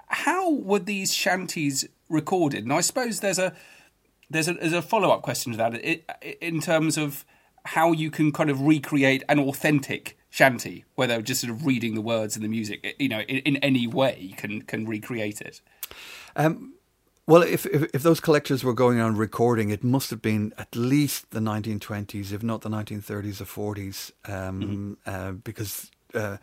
How 0.08 0.52
were 0.52 0.80
these 0.80 1.14
shanties 1.14 1.88
recorded? 2.10 2.64
And 2.64 2.74
I 2.74 2.82
suppose 2.82 3.20
there's 3.20 3.38
a 3.38 3.54
there's 4.32 4.48
a, 4.48 4.54
there's 4.56 4.74
a 4.74 4.82
follow 4.82 5.12
up 5.12 5.22
question 5.22 5.52
to 5.52 5.58
that 5.60 5.76
it, 5.76 6.10
in 6.42 6.60
terms 6.60 6.98
of 6.98 7.24
how 7.66 7.92
you 7.92 8.12
can 8.12 8.32
kind 8.32 8.50
of 8.50 8.62
recreate 8.62 9.24
an 9.30 9.40
authentic 9.40 10.18
shanty, 10.30 10.86
where 10.96 11.08
they're 11.08 11.22
just 11.22 11.42
sort 11.42 11.52
of 11.52 11.66
reading 11.66 11.96
the 11.96 12.02
words 12.02 12.36
and 12.36 12.44
the 12.44 12.50
music, 12.50 12.96
you 13.00 13.10
know, 13.10 13.22
in, 13.22 13.38
in 13.40 13.58
any 13.58 13.88
way 13.88 14.34
can 14.38 14.62
can 14.62 14.86
recreate 14.86 15.42
it. 15.42 15.62
Um, 16.36 16.74
well, 17.28 17.44
if, 17.44 17.66
if, 17.68 17.84
if 17.94 18.04
those 18.04 18.20
collectors 18.20 18.64
were 18.64 18.74
going 18.74 19.00
on 19.00 19.16
recording, 19.16 19.70
it 19.70 19.84
must 19.84 20.10
have 20.10 20.22
been 20.22 20.54
at 20.58 20.76
least 20.76 21.32
the 21.32 21.40
1920s, 21.40 22.34
if 22.34 22.44
not 22.44 22.62
the 22.62 22.70
1930s 22.70 23.42
or 23.42 23.74
40s, 23.76 24.12
um, 24.26 24.62
mm-hmm. 24.62 24.94
uh, 25.06 25.32
because 25.34 25.92
uh, 26.14 26.38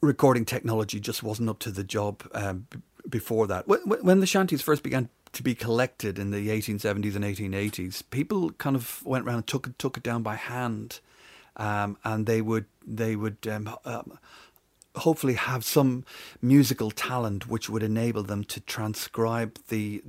recording 0.00 0.44
technology 0.44 0.98
just 0.98 1.22
wasn't 1.22 1.48
up 1.48 1.58
to 1.60 1.70
the 1.70 1.84
job 1.84 2.28
um, 2.34 2.66
b- 2.70 2.80
before 3.08 3.46
that. 3.46 3.68
When, 3.68 3.80
when 3.80 4.20
the 4.20 4.26
shanties 4.26 4.62
first 4.62 4.82
began 4.82 5.08
to 5.32 5.42
be 5.42 5.54
collected 5.54 6.18
in 6.18 6.30
the 6.30 6.48
1870s 6.48 7.16
and 7.16 7.24
1880s, 7.24 8.02
people 8.10 8.50
kind 8.52 8.76
of 8.76 9.04
went 9.04 9.26
around 9.26 9.36
and 9.36 9.46
took 9.46 9.66
it, 9.66 9.78
took 9.78 9.96
it 9.96 10.02
down 10.02 10.22
by 10.22 10.36
hand, 10.36 11.00
um, 11.56 11.96
and 12.04 12.26
they 12.26 12.40
would 12.40 12.66
they 12.86 13.16
would 13.16 13.46
um, 13.48 13.74
um, 13.84 14.18
hopefully 14.96 15.34
have 15.34 15.64
some 15.64 16.04
musical 16.40 16.90
talent 16.90 17.48
which 17.48 17.70
would 17.70 17.82
enable 17.82 18.22
them 18.22 18.44
to 18.44 18.60
transcribe 18.60 19.58
the 19.68 20.02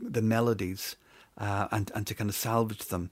the 0.00 0.22
melodies 0.22 0.96
uh, 1.38 1.68
and 1.70 1.90
and 1.94 2.06
to 2.06 2.14
kind 2.14 2.30
of 2.30 2.36
salvage 2.36 2.86
them. 2.86 3.10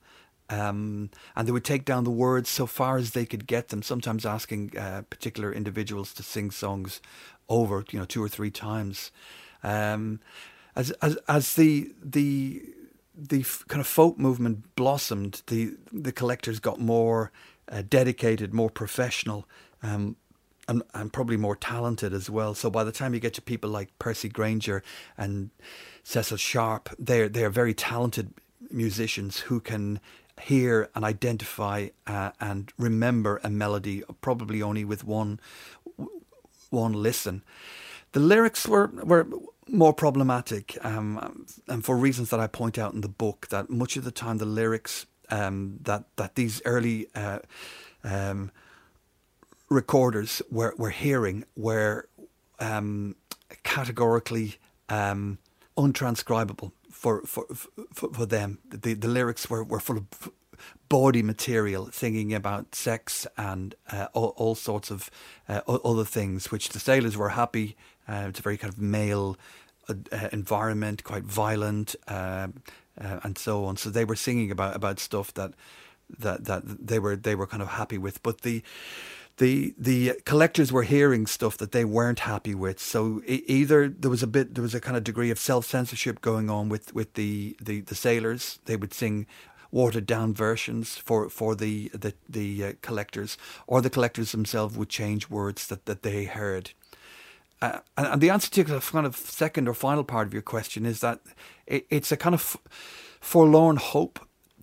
Um, 0.50 1.10
and 1.36 1.46
they 1.46 1.52
would 1.52 1.64
take 1.64 1.84
down 1.84 2.02
the 2.02 2.10
words 2.10 2.48
so 2.48 2.66
far 2.66 2.96
as 2.96 3.12
they 3.12 3.24
could 3.24 3.46
get 3.46 3.68
them. 3.68 3.82
Sometimes 3.82 4.26
asking 4.26 4.76
uh, 4.76 5.02
particular 5.08 5.52
individuals 5.52 6.12
to 6.14 6.24
sing 6.24 6.50
songs 6.50 7.00
over, 7.48 7.84
you 7.92 8.00
know, 8.00 8.04
two 8.04 8.22
or 8.22 8.28
three 8.28 8.50
times. 8.50 9.12
Um, 9.62 10.18
as 10.74 10.90
as 11.02 11.16
as 11.28 11.54
the 11.54 11.92
the 12.02 12.62
the 13.14 13.44
kind 13.68 13.80
of 13.80 13.86
folk 13.86 14.18
movement 14.18 14.74
blossomed, 14.76 15.42
the 15.46 15.76
the 15.92 16.12
collectors 16.12 16.60
got 16.60 16.80
more 16.80 17.30
uh, 17.70 17.82
dedicated, 17.88 18.54
more 18.54 18.70
professional, 18.70 19.46
um, 19.82 20.16
and, 20.68 20.82
and 20.94 21.12
probably 21.12 21.36
more 21.36 21.56
talented 21.56 22.12
as 22.12 22.30
well. 22.30 22.54
So 22.54 22.70
by 22.70 22.84
the 22.84 22.92
time 22.92 23.14
you 23.14 23.20
get 23.20 23.34
to 23.34 23.42
people 23.42 23.70
like 23.70 23.96
Percy 23.98 24.28
Grainger 24.28 24.82
and 25.18 25.50
Cecil 26.02 26.38
Sharp, 26.38 26.88
they're 26.98 27.28
they're 27.28 27.50
very 27.50 27.74
talented 27.74 28.32
musicians 28.70 29.40
who 29.40 29.60
can 29.60 30.00
hear 30.40 30.88
and 30.94 31.04
identify 31.04 31.88
uh, 32.06 32.30
and 32.40 32.72
remember 32.78 33.40
a 33.44 33.50
melody, 33.50 34.02
probably 34.20 34.62
only 34.62 34.84
with 34.84 35.04
one 35.04 35.40
one 36.70 36.92
listen. 36.92 37.42
The 38.12 38.20
lyrics 38.20 38.66
were 38.66 38.88
were 38.88 39.26
more 39.70 39.92
problematic, 39.92 40.76
um, 40.82 41.46
and 41.68 41.84
for 41.84 41.96
reasons 41.96 42.30
that 42.30 42.40
I 42.40 42.46
point 42.46 42.78
out 42.78 42.92
in 42.92 43.00
the 43.00 43.08
book, 43.08 43.48
that 43.48 43.70
much 43.70 43.96
of 43.96 44.04
the 44.04 44.10
time 44.10 44.38
the 44.38 44.46
lyrics 44.46 45.06
um, 45.30 45.78
that 45.82 46.04
that 46.16 46.34
these 46.34 46.60
early 46.64 47.06
uh, 47.14 47.38
um, 48.04 48.50
recorders 49.68 50.42
were 50.50 50.74
were 50.76 50.90
hearing 50.90 51.44
were 51.56 52.08
um, 52.58 53.16
categorically 53.62 54.56
um, 54.88 55.38
untranscribable 55.76 56.72
for 56.90 57.22
for, 57.22 57.46
for 57.94 58.12
for 58.12 58.26
them. 58.26 58.58
The 58.68 58.94
the 58.94 59.08
lyrics 59.08 59.48
were, 59.48 59.64
were 59.64 59.80
full 59.80 59.98
of 59.98 60.30
bawdy 60.90 61.22
material, 61.22 61.90
singing 61.92 62.34
about 62.34 62.74
sex 62.74 63.26
and 63.38 63.74
uh, 63.90 64.08
all, 64.12 64.34
all, 64.36 64.54
sorts 64.54 64.90
of 64.90 65.08
uh, 65.48 65.60
other 65.66 66.04
things, 66.04 66.50
which 66.50 66.70
the 66.70 66.80
sailors 66.80 67.16
were 67.16 67.30
happy. 67.30 67.76
Uh, 68.06 68.26
it's 68.28 68.40
a 68.40 68.42
very 68.42 68.58
kind 68.58 68.74
of 68.74 68.78
male 68.78 69.38
uh, 69.88 69.94
uh, 70.12 70.28
environment, 70.32 71.04
quite 71.04 71.22
violent, 71.22 71.94
um, 72.08 72.62
uh, 73.00 73.20
and 73.22 73.38
so 73.38 73.64
on. 73.64 73.76
So 73.76 73.88
they 73.88 74.04
were 74.04 74.16
singing 74.16 74.50
about 74.50 74.76
about 74.76 74.98
stuff 74.98 75.32
that 75.34 75.54
that 76.18 76.44
that 76.44 76.62
they 76.86 76.98
were 76.98 77.16
they 77.16 77.36
were 77.36 77.46
kind 77.46 77.62
of 77.62 77.68
happy 77.68 77.96
with, 77.96 78.22
but 78.22 78.40
the 78.40 78.62
the 79.40 79.74
the 79.78 80.20
collectors 80.26 80.70
were 80.70 80.82
hearing 80.82 81.26
stuff 81.26 81.56
that 81.56 81.72
they 81.72 81.84
weren't 81.84 82.20
happy 82.20 82.54
with. 82.54 82.78
So 82.78 83.22
either 83.26 83.88
there 83.88 84.10
was 84.10 84.22
a 84.22 84.26
bit 84.26 84.54
there 84.54 84.62
was 84.62 84.74
a 84.74 84.80
kind 84.80 84.96
of 84.96 85.04
degree 85.04 85.30
of 85.30 85.38
self 85.38 85.64
censorship 85.64 86.20
going 86.20 86.50
on 86.50 86.68
with 86.68 86.94
with 86.94 87.14
the, 87.14 87.56
the 87.60 87.80
the 87.80 87.94
sailors. 87.94 88.58
They 88.66 88.76
would 88.76 88.92
sing 88.92 89.26
watered 89.70 90.06
down 90.06 90.34
versions 90.34 90.96
for 90.96 91.28
for 91.28 91.54
the 91.54 91.88
the 91.88 92.14
the 92.28 92.64
uh, 92.64 92.72
collectors, 92.82 93.36
or 93.66 93.80
the 93.80 93.90
collectors 93.90 94.32
themselves 94.32 94.76
would 94.76 94.88
change 94.88 95.28
words 95.28 95.66
that 95.68 95.86
that 95.86 96.02
they 96.02 96.24
heard. 96.24 96.72
Uh, 97.62 97.80
and, 97.98 98.06
and, 98.06 98.22
the 98.22 98.30
answer 98.30 98.50
to 98.50 98.64
the 98.64 98.80
kind 98.80 99.04
of 99.04 99.14
second 99.14 99.68
or 99.68 99.74
final 99.74 100.02
part 100.02 100.26
of 100.26 100.32
your 100.32 100.40
question 100.40 100.86
is 100.86 101.00
that 101.00 101.20
it, 101.66 101.86
it's 101.90 102.10
a 102.10 102.16
kind 102.16 102.34
of 102.34 102.56
forlorn 103.20 103.76
hope 103.76 104.18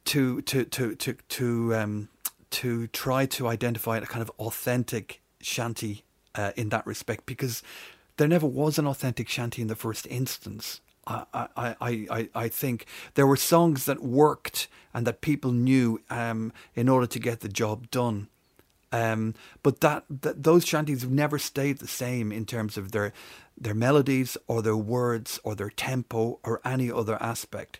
to 0.05 0.41
to 0.41 0.65
to 0.65 0.95
to 0.95 1.13
to 1.29 1.75
um, 1.75 2.09
to 2.49 2.87
try 2.87 3.25
to 3.25 3.47
identify 3.47 3.97
a 3.97 4.05
kind 4.05 4.21
of 4.21 4.31
authentic 4.39 5.21
shanty 5.41 6.03
uh, 6.33 6.51
in 6.55 6.69
that 6.69 6.85
respect 6.87 7.25
because 7.25 7.61
there 8.17 8.27
never 8.27 8.47
was 8.47 8.79
an 8.79 8.87
authentic 8.87 9.29
shanty 9.29 9.61
in 9.61 9.67
the 9.67 9.75
first 9.75 10.07
instance. 10.07 10.81
I, 11.07 11.47
I, 11.55 11.75
I, 12.09 12.29
I 12.35 12.47
think 12.49 12.85
there 13.15 13.25
were 13.25 13.37
songs 13.37 13.85
that 13.85 14.03
worked 14.03 14.67
and 14.93 15.07
that 15.07 15.21
people 15.21 15.51
knew 15.51 16.01
um, 16.09 16.51
in 16.75 16.89
order 16.89 17.07
to 17.07 17.19
get 17.19 17.39
the 17.39 17.49
job 17.49 17.89
done. 17.89 18.27
Um, 18.91 19.33
but 19.63 19.81
that, 19.81 20.05
that 20.09 20.43
those 20.43 20.65
shanties 20.65 21.01
have 21.01 21.11
never 21.11 21.39
stayed 21.39 21.79
the 21.79 21.87
same 21.87 22.31
in 22.31 22.45
terms 22.45 22.77
of 22.77 22.91
their 22.91 23.13
their 23.59 23.73
melodies 23.73 24.37
or 24.47 24.61
their 24.61 24.77
words 24.77 25.39
or 25.43 25.55
their 25.55 25.71
tempo 25.71 26.39
or 26.43 26.61
any 26.63 26.91
other 26.91 27.17
aspect 27.21 27.79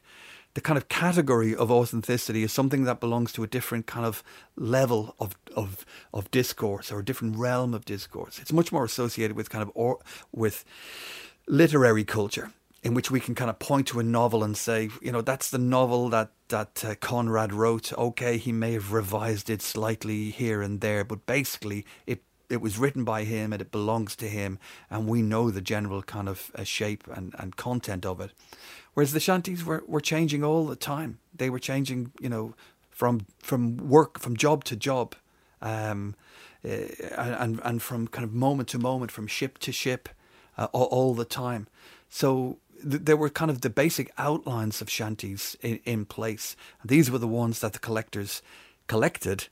the 0.58 0.62
kind 0.62 0.76
of 0.76 0.90
category 0.90 1.56
of 1.56 1.70
authenticity 1.70 2.42
is 2.42 2.52
something 2.52 2.84
that 2.86 3.00
belongs 3.00 3.32
to 3.32 3.44
a 3.44 3.48
different 3.48 3.86
kind 3.86 4.08
of 4.08 4.24
level 4.56 5.14
of 5.20 5.36
of 5.56 5.86
of 6.12 6.32
discourse 6.32 6.92
or 6.92 6.98
a 6.98 7.06
different 7.06 7.38
realm 7.38 7.76
of 7.76 7.86
discourse. 7.86 8.40
It's 8.40 8.52
much 8.52 8.72
more 8.72 8.84
associated 8.84 9.38
with 9.38 9.52
kind 9.52 9.62
of 9.62 9.72
or, 9.76 10.00
with 10.32 10.66
literary 11.48 12.04
culture 12.04 12.54
in 12.84 12.94
which 12.94 13.12
we 13.12 13.20
can 13.20 13.36
kind 13.36 13.50
of 13.50 13.60
point 13.60 13.88
to 13.88 14.00
a 14.00 14.04
novel 14.04 14.44
and 14.44 14.56
say, 14.56 14.90
you 15.02 15.12
know, 15.12 15.22
that's 15.22 15.50
the 15.50 15.58
novel 15.58 16.10
that 16.10 16.32
that 16.50 16.86
uh, 16.86 16.96
Conrad 16.96 17.54
wrote. 17.54 17.92
Okay, 17.94 18.38
he 18.38 18.52
may 18.52 18.74
have 18.74 18.94
revised 18.94 19.50
it 19.50 19.62
slightly 19.62 20.30
here 20.30 20.62
and 20.62 20.82
there, 20.82 21.04
but 21.04 21.26
basically 21.26 21.86
it 22.06 22.24
it 22.50 22.62
was 22.62 22.78
written 22.78 23.04
by 23.04 23.24
him 23.24 23.52
and 23.52 23.62
it 23.62 23.72
belongs 23.72 24.16
to 24.18 24.28
him, 24.28 24.60
and 24.90 25.08
we 25.08 25.22
know 25.22 25.52
the 25.52 25.62
general 25.62 26.02
kind 26.02 26.30
of 26.30 26.52
uh, 26.56 26.64
shape 26.64 27.08
and, 27.08 27.36
and 27.38 27.56
content 27.56 28.06
of 28.06 28.22
it. 28.22 28.32
Whereas 28.94 29.14
the 29.14 29.20
shanties 29.20 29.64
were, 29.64 29.84
were 29.86 30.02
changing 30.02 30.44
all 30.44 30.66
the 30.66 30.76
time. 30.76 31.20
They 31.36 31.50
were 31.50 31.60
changing, 31.60 32.12
you 32.20 32.30
know, 32.30 32.56
from 32.90 33.28
from 33.40 33.78
work, 33.78 34.20
from 34.20 34.36
job 34.36 34.64
to 34.66 34.76
job, 34.76 35.16
um, 35.62 36.16
uh, 36.66 36.70
and 37.16 37.62
and 37.64 37.82
from 37.82 38.08
kind 38.08 38.24
of 38.24 38.34
moment 38.34 38.70
to 38.70 38.80
moment, 38.80 39.12
from 39.12 39.28
ship 39.28 39.60
to 39.60 39.72
ship, 39.72 40.10
uh, 40.58 40.68
all, 40.72 40.86
all, 40.86 41.14
the 41.14 41.26
time. 41.26 41.68
So 42.10 42.58
th- 42.82 43.04
there 43.04 43.18
were 43.18 43.30
kind 43.30 43.52
of 43.52 43.62
the 43.62 43.70
basic 43.70 44.12
outlines 44.18 44.82
of 44.82 44.90
shanties 44.90 45.56
in, 45.62 45.80
in 45.86 46.06
place. 46.06 46.56
These 46.84 47.12
were 47.12 47.20
the 47.20 47.28
ones 47.28 47.60
that 47.60 47.74
the 47.74 47.80
collectors 47.80 48.42
collected. 48.88 49.48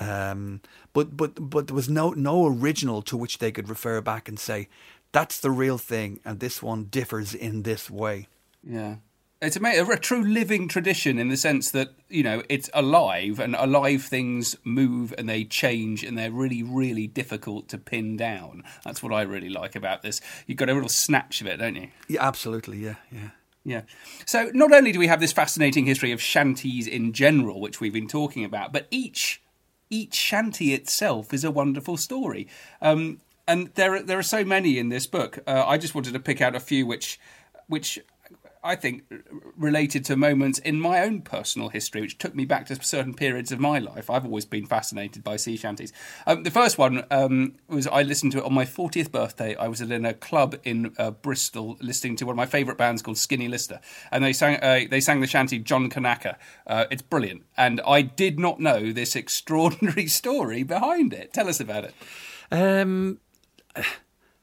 Um, 0.00 0.60
but 0.92 1.16
but 1.16 1.50
but 1.50 1.66
there 1.66 1.76
was 1.76 1.88
no 1.88 2.10
no 2.10 2.46
original 2.46 3.02
to 3.02 3.16
which 3.16 3.38
they 3.38 3.52
could 3.52 3.68
refer 3.68 4.00
back 4.00 4.28
and 4.28 4.38
say 4.38 4.68
that's 5.12 5.38
the 5.38 5.50
real 5.50 5.76
thing, 5.78 6.20
and 6.24 6.40
this 6.40 6.62
one 6.62 6.84
differs 6.84 7.34
in 7.34 7.62
this 7.62 7.90
way. 7.90 8.28
Yeah. 8.64 8.96
It's 9.42 9.56
a, 9.56 9.92
a, 9.92 9.98
true 9.98 10.22
living 10.22 10.68
tradition 10.68 11.18
in 11.18 11.28
the 11.28 11.36
sense 11.36 11.72
that 11.72 11.90
you 12.08 12.22
know 12.22 12.42
it's 12.48 12.70
alive 12.72 13.40
and 13.40 13.56
alive 13.56 14.04
things 14.04 14.56
move 14.62 15.12
and 15.18 15.28
they 15.28 15.44
change 15.44 16.04
and 16.04 16.16
they're 16.16 16.30
really 16.30 16.62
really 16.62 17.08
difficult 17.08 17.68
to 17.70 17.78
pin 17.78 18.16
down. 18.16 18.62
That's 18.84 19.02
what 19.02 19.12
I 19.12 19.22
really 19.22 19.48
like 19.50 19.74
about 19.74 20.02
this. 20.02 20.20
You've 20.46 20.58
got 20.58 20.70
a 20.70 20.74
little 20.74 20.88
snatch 20.88 21.40
of 21.40 21.48
it, 21.48 21.56
don't 21.58 21.74
you? 21.74 21.88
Yeah, 22.08 22.26
absolutely. 22.26 22.78
Yeah, 22.78 22.94
yeah. 23.10 23.30
Yeah. 23.64 23.82
So 24.26 24.50
not 24.54 24.72
only 24.72 24.92
do 24.92 24.98
we 24.98 25.06
have 25.06 25.20
this 25.20 25.32
fascinating 25.32 25.86
history 25.86 26.12
of 26.12 26.20
shanties 26.20 26.86
in 26.86 27.12
general, 27.12 27.60
which 27.60 27.80
we've 27.80 27.92
been 27.92 28.08
talking 28.08 28.44
about, 28.44 28.72
but 28.72 28.86
each 28.90 29.42
each 29.90 30.14
shanty 30.14 30.72
itself 30.72 31.34
is 31.34 31.44
a 31.44 31.50
wonderful 31.50 31.96
story. 31.96 32.48
Um, 32.80 33.20
and 33.46 33.68
there 33.74 33.94
are, 33.96 34.02
there 34.02 34.18
are 34.18 34.22
so 34.22 34.44
many 34.44 34.78
in 34.78 34.88
this 34.88 35.06
book. 35.06 35.40
Uh, 35.46 35.64
I 35.66 35.78
just 35.78 35.94
wanted 35.94 36.12
to 36.14 36.20
pick 36.20 36.40
out 36.40 36.54
a 36.54 36.60
few 36.60 36.86
which 36.86 37.20
which 37.66 37.98
I 38.64 38.76
think, 38.76 39.02
related 39.56 40.04
to 40.04 40.16
moments 40.16 40.58
in 40.60 40.80
my 40.80 41.00
own 41.00 41.22
personal 41.22 41.68
history, 41.68 42.00
which 42.00 42.18
took 42.18 42.34
me 42.34 42.44
back 42.44 42.66
to 42.66 42.80
certain 42.82 43.12
periods 43.12 43.50
of 43.50 43.58
my 43.58 43.80
life. 43.80 44.08
I've 44.08 44.24
always 44.24 44.44
been 44.44 44.66
fascinated 44.66 45.24
by 45.24 45.36
sea 45.36 45.56
shanties. 45.56 45.92
Um, 46.26 46.44
the 46.44 46.50
first 46.50 46.78
one 46.78 47.04
um, 47.10 47.54
was 47.68 47.88
I 47.88 48.02
listened 48.02 48.32
to 48.32 48.38
it 48.38 48.44
on 48.44 48.54
my 48.54 48.64
40th 48.64 49.10
birthday. 49.10 49.56
I 49.56 49.66
was 49.66 49.80
in 49.80 50.04
a 50.04 50.14
club 50.14 50.56
in 50.62 50.94
uh, 50.96 51.10
Bristol 51.10 51.76
listening 51.80 52.14
to 52.16 52.26
one 52.26 52.34
of 52.34 52.36
my 52.36 52.46
favourite 52.46 52.78
bands 52.78 53.02
called 53.02 53.18
Skinny 53.18 53.48
Lister, 53.48 53.80
and 54.12 54.22
they 54.22 54.32
sang 54.32 54.56
uh, 54.62 54.80
they 54.88 55.00
sang 55.00 55.20
the 55.20 55.26
shanty 55.26 55.58
John 55.58 55.90
Kanaka. 55.90 56.38
Uh, 56.66 56.84
it's 56.90 57.02
brilliant, 57.02 57.42
and 57.56 57.80
I 57.86 58.02
did 58.02 58.38
not 58.38 58.60
know 58.60 58.92
this 58.92 59.16
extraordinary 59.22 60.06
story 60.06 60.62
behind 60.62 61.12
it. 61.12 61.32
Tell 61.32 61.48
us 61.48 61.58
about 61.58 61.84
it. 61.84 61.94
Um, 62.52 63.18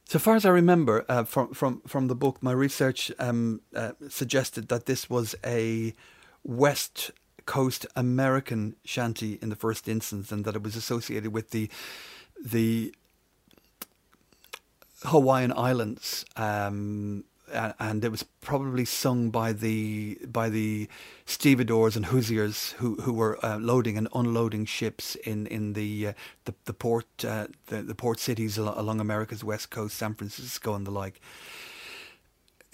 so 0.10 0.18
far 0.18 0.36
as 0.36 0.44
I 0.44 0.50
remember 0.50 1.06
uh, 1.08 1.24
from 1.24 1.54
from 1.54 1.82
from 1.86 2.08
the 2.08 2.16
book, 2.16 2.42
my 2.42 2.52
research 2.52 3.12
um, 3.20 3.62
uh, 3.76 3.92
suggested 4.08 4.68
that 4.70 4.88
this 4.88 5.08
was 5.08 5.36
a 5.46 5.94
West 6.44 7.12
Coast 7.46 7.86
American 7.96 8.76
shanty 8.84 9.38
in 9.40 9.50
the 9.50 9.56
first 9.56 9.88
instance, 9.88 10.32
and 10.32 10.46
that 10.46 10.56
it 10.56 10.64
was 10.64 10.76
associated 10.76 11.32
with 11.32 11.52
the 11.52 11.70
the 12.44 12.92
Hawaiian 15.04 15.54
Islands 15.56 16.26
um, 16.36 17.24
and 17.80 18.04
it 18.04 18.10
was 18.10 18.24
probably 18.42 18.86
sung 18.86 19.30
by 19.30 19.54
the 19.54 20.18
by 20.28 20.50
the 20.50 20.88
stevedores 21.26 21.96
and 21.96 22.08
hoosiers 22.08 22.72
who 22.74 22.96
who 22.96 23.14
were 23.14 23.44
uh, 23.46 23.58
loading 23.58 23.98
and 23.98 24.08
unloading 24.14 24.66
ships 24.66 25.16
in 25.16 25.48
in 25.48 25.74
the 25.74 26.08
uh, 26.08 26.14
the, 26.46 26.54
the 26.66 26.74
port 26.74 27.08
uh, 27.26 27.48
the, 27.68 27.82
the 27.82 27.96
port 27.96 28.20
cities 28.20 28.58
along 28.58 29.00
America's 29.00 29.44
west 29.44 29.70
coast, 29.70 29.98
San 29.98 30.14
Francisco 30.14 30.74
and 30.74 30.86
the 30.86 30.92
like. 30.92 31.22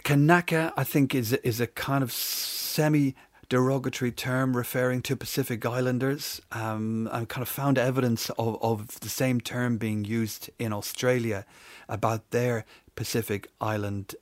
Kanaka, 0.04 0.72
I 0.78 0.84
think, 0.84 1.16
is 1.16 1.34
is 1.34 1.60
a 1.60 1.68
kind 1.68 2.04
of 2.04 2.12
semi 2.12 3.16
derogatory 3.50 4.12
term 4.12 4.56
referring 4.58 5.02
to 5.04 5.16
Pacific 5.16 5.66
Islanders. 5.66 6.42
Um, 6.52 7.08
I 7.12 7.26
kind 7.26 7.42
of 7.42 7.50
found 7.50 7.78
evidence 7.78 8.30
of, 8.32 8.58
of 8.62 9.00
the 9.02 9.10
same 9.10 9.40
term 9.40 9.78
being 9.78 10.04
used 10.04 10.50
in 10.58 10.74
Australia 10.74 11.46
about 11.88 12.32
their 12.32 12.66
Pacific 12.96 13.50
Island 13.62 14.16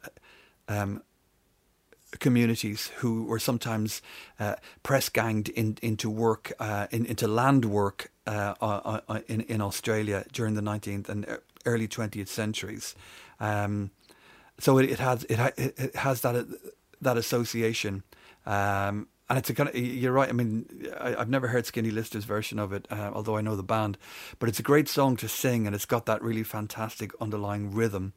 um, 0.67 1.01
communities 2.19 2.91
who 2.97 3.23
were 3.23 3.39
sometimes 3.39 4.01
uh, 4.39 4.55
press 4.83 5.09
ganged 5.09 5.49
in, 5.49 5.77
into 5.81 6.09
work, 6.09 6.53
uh, 6.59 6.87
in, 6.91 7.05
into 7.05 7.27
land 7.27 7.65
work 7.65 8.11
uh, 8.27 8.53
uh, 8.61 8.99
uh, 9.07 9.19
in, 9.27 9.41
in 9.41 9.61
Australia 9.61 10.25
during 10.31 10.53
the 10.53 10.61
19th 10.61 11.09
and 11.09 11.25
early 11.65 11.87
20th 11.87 12.27
centuries. 12.27 12.95
Um, 13.39 13.91
so 14.59 14.77
it, 14.77 14.89
it, 14.91 14.99
has 14.99 15.23
it, 15.25 15.39
it 15.57 15.95
has 15.95 16.21
that 16.21 16.45
that 17.01 17.17
association. 17.17 18.03
Um, 18.45 19.07
and 19.29 19.39
it's 19.39 19.49
a 19.49 19.53
kind 19.53 19.69
of 19.69 19.75
you're 19.75 20.11
right. 20.11 20.29
I 20.29 20.31
mean, 20.33 20.65
I, 20.99 21.11
have 21.11 21.29
never 21.29 21.47
heard 21.47 21.65
Skinny 21.65 21.91
Lister's 21.91 22.25
version 22.25 22.59
of 22.59 22.73
it, 22.73 22.87
uh, 22.91 23.11
although 23.13 23.37
I 23.37 23.41
know 23.41 23.55
the 23.55 23.63
band. 23.63 23.97
But 24.37 24.49
it's 24.49 24.59
a 24.59 24.63
great 24.63 24.87
song 24.87 25.15
to 25.17 25.27
sing, 25.27 25.65
and 25.65 25.75
it's 25.75 25.85
got 25.85 26.05
that 26.05 26.21
really 26.21 26.43
fantastic 26.43 27.11
underlying 27.21 27.73
rhythm, 27.73 28.13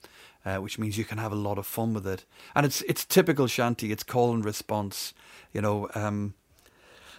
uh, 0.46 0.56
which 0.58 0.78
means 0.78 0.96
you 0.96 1.04
can 1.04 1.18
have 1.18 1.32
a 1.32 1.36
lot 1.36 1.58
of 1.58 1.66
fun 1.66 1.92
with 1.92 2.06
it. 2.06 2.24
And 2.54 2.64
it's 2.64 2.80
it's 2.82 3.04
typical 3.04 3.48
shanty. 3.48 3.90
It's 3.90 4.04
call 4.04 4.32
and 4.32 4.44
response. 4.44 5.12
You 5.52 5.60
know, 5.60 5.88
um, 5.94 6.34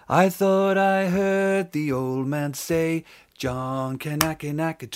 I 0.07 0.29
thought 0.29 0.77
I 0.77 1.09
heard 1.09 1.73
the 1.73 1.91
old 1.91 2.27
man 2.27 2.53
say. 2.53 3.03
John 3.37 3.99
Kanaka 3.99 4.87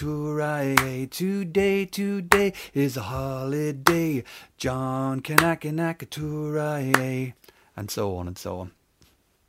Today, 1.12 1.86
today 1.86 2.54
is 2.74 2.98
a 2.98 3.02
holiday. 3.02 4.24
John 4.58 5.20
Kanaka 5.20 5.68
And 7.76 7.92
so 7.92 8.16
on 8.16 8.28
and 8.28 8.38
so 8.40 8.60
on. 8.62 8.72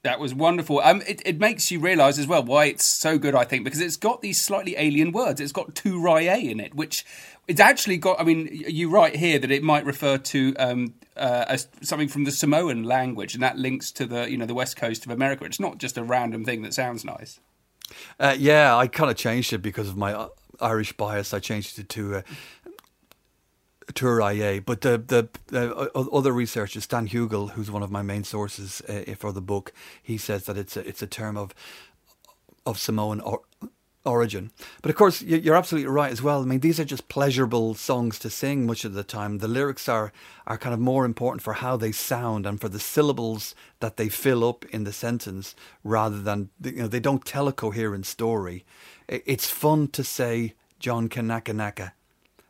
That 0.03 0.19
was 0.19 0.35
wonderful. 0.35 0.81
Um, 0.81 1.01
it, 1.07 1.23
it 1.25 1.39
makes 1.39 1.71
you 1.71 1.79
realise 1.79 2.19
as 2.19 2.27
well 2.27 2.43
why 2.43 2.65
it's 2.65 2.85
so 2.85 3.19
good, 3.19 3.37
I 3.37 3.45
think, 3.45 3.63
because 3.63 3.81
it's 3.81 3.97
got 3.97 4.21
these 4.21 4.41
slightly 4.43 4.75
alien 4.77 5.13
words. 5.13 5.41
It's 5.41 5.53
got 5.53 5.75
Turaye 5.75 6.51
in 6.51 6.59
it, 6.59 6.75
which 6.75 7.07
it's 7.49 7.61
actually 7.61 7.97
got. 7.99 8.21
I 8.21 8.25
mean, 8.25 8.49
you 8.51 8.91
write 8.91 9.17
here 9.17 9.39
that 9.39 9.51
it 9.51 9.63
might 9.63 9.85
refer 9.85 10.19
to 10.19 10.55
um, 10.59 10.95
uh, 11.17 11.57
something 11.83 12.09
from 12.09 12.25
the 12.25 12.31
Samoan 12.31 12.85
language, 12.85 13.35
and 13.35 13.43
that 13.43 13.59
links 13.59 13.91
to 13.93 14.07
the 14.07 14.31
you 14.31 14.37
know 14.37 14.47
the 14.47 14.55
west 14.55 14.77
coast 14.77 15.05
of 15.05 15.11
America. 15.11 15.45
It's 15.45 15.61
not 15.61 15.79
just 15.79 15.97
a 15.99 16.05
random 16.05 16.45
thing 16.45 16.63
that 16.63 16.75
sounds 16.75 17.05
nice. 17.05 17.41
Uh, 18.19 18.35
yeah, 18.39 18.77
I 18.77 18.87
kind 18.87 19.11
of 19.11 19.17
changed 19.17 19.53
it 19.53 19.59
because 19.59 19.89
of 19.89 19.97
my 19.97 20.15
uh, 20.15 20.29
Irish 20.61 20.93
bias. 20.93 21.35
I 21.35 21.41
changed 21.41 21.79
it 21.79 21.89
to 21.91 22.17
uh, 22.17 22.23
Turaye. 23.93 24.65
But 24.65 24.81
the, 24.83 24.99
the, 24.99 25.29
the 25.49 25.91
other 25.95 26.33
researcher, 26.33 26.81
Stan 26.81 27.09
Hugill, 27.09 27.51
who's 27.51 27.71
one 27.71 27.83
of 27.83 27.91
my 27.91 28.03
main 28.03 28.25
sources 28.25 28.81
uh, 28.89 29.15
for 29.17 29.33
the 29.33 29.41
book, 29.41 29.73
he 30.03 30.17
says 30.17 30.45
that 30.45 30.57
it's 30.57 30.77
a, 30.77 30.87
it's 30.87 31.03
a 31.03 31.07
term 31.07 31.37
of 31.37 31.55
of 32.65 32.79
Samoan 32.79 33.21
or, 33.21 33.41
origin. 34.05 34.51
But 34.83 34.91
of 34.91 34.97
course, 34.97 35.23
you're 35.23 35.55
absolutely 35.55 35.91
right 35.91 36.13
as 36.13 36.23
well. 36.23 36.43
I 36.43 36.45
mean, 36.45 36.61
these 36.61 36.81
are 36.81 36.85
just 36.85 37.09
pleasurable 37.09 37.75
songs 37.75 38.19
to 38.21 38.31
sing 38.31 38.67
much 38.67 38.85
of 38.85 38.95
the 38.95 39.05
time. 39.05 39.39
The 39.39 39.49
lyrics 39.49 39.89
are 39.89 40.13
are 40.47 40.59
kind 40.59 40.75
of 40.75 40.81
more 40.81 41.05
important 41.05 41.43
for 41.43 41.55
how 41.55 41.77
they 41.77 41.93
sound 41.93 42.47
and 42.47 42.61
for 42.61 42.69
the 42.69 42.81
syllables 42.81 43.55
that 43.81 43.97
they 43.97 44.09
fill 44.09 44.45
up 44.49 44.65
in 44.67 44.85
the 44.85 44.93
sentence, 44.93 45.55
rather 45.85 46.21
than 46.21 46.51
you 46.63 46.73
know 46.73 46.89
they 46.89 47.01
don't 47.01 47.25
tell 47.25 47.49
a 47.49 47.53
coherent 47.53 48.07
story. 48.07 48.65
It's 49.09 49.49
fun 49.49 49.89
to 49.89 50.03
say 50.03 50.55
John 50.79 51.09
Kanaka 51.09 51.53
Naka 51.53 51.93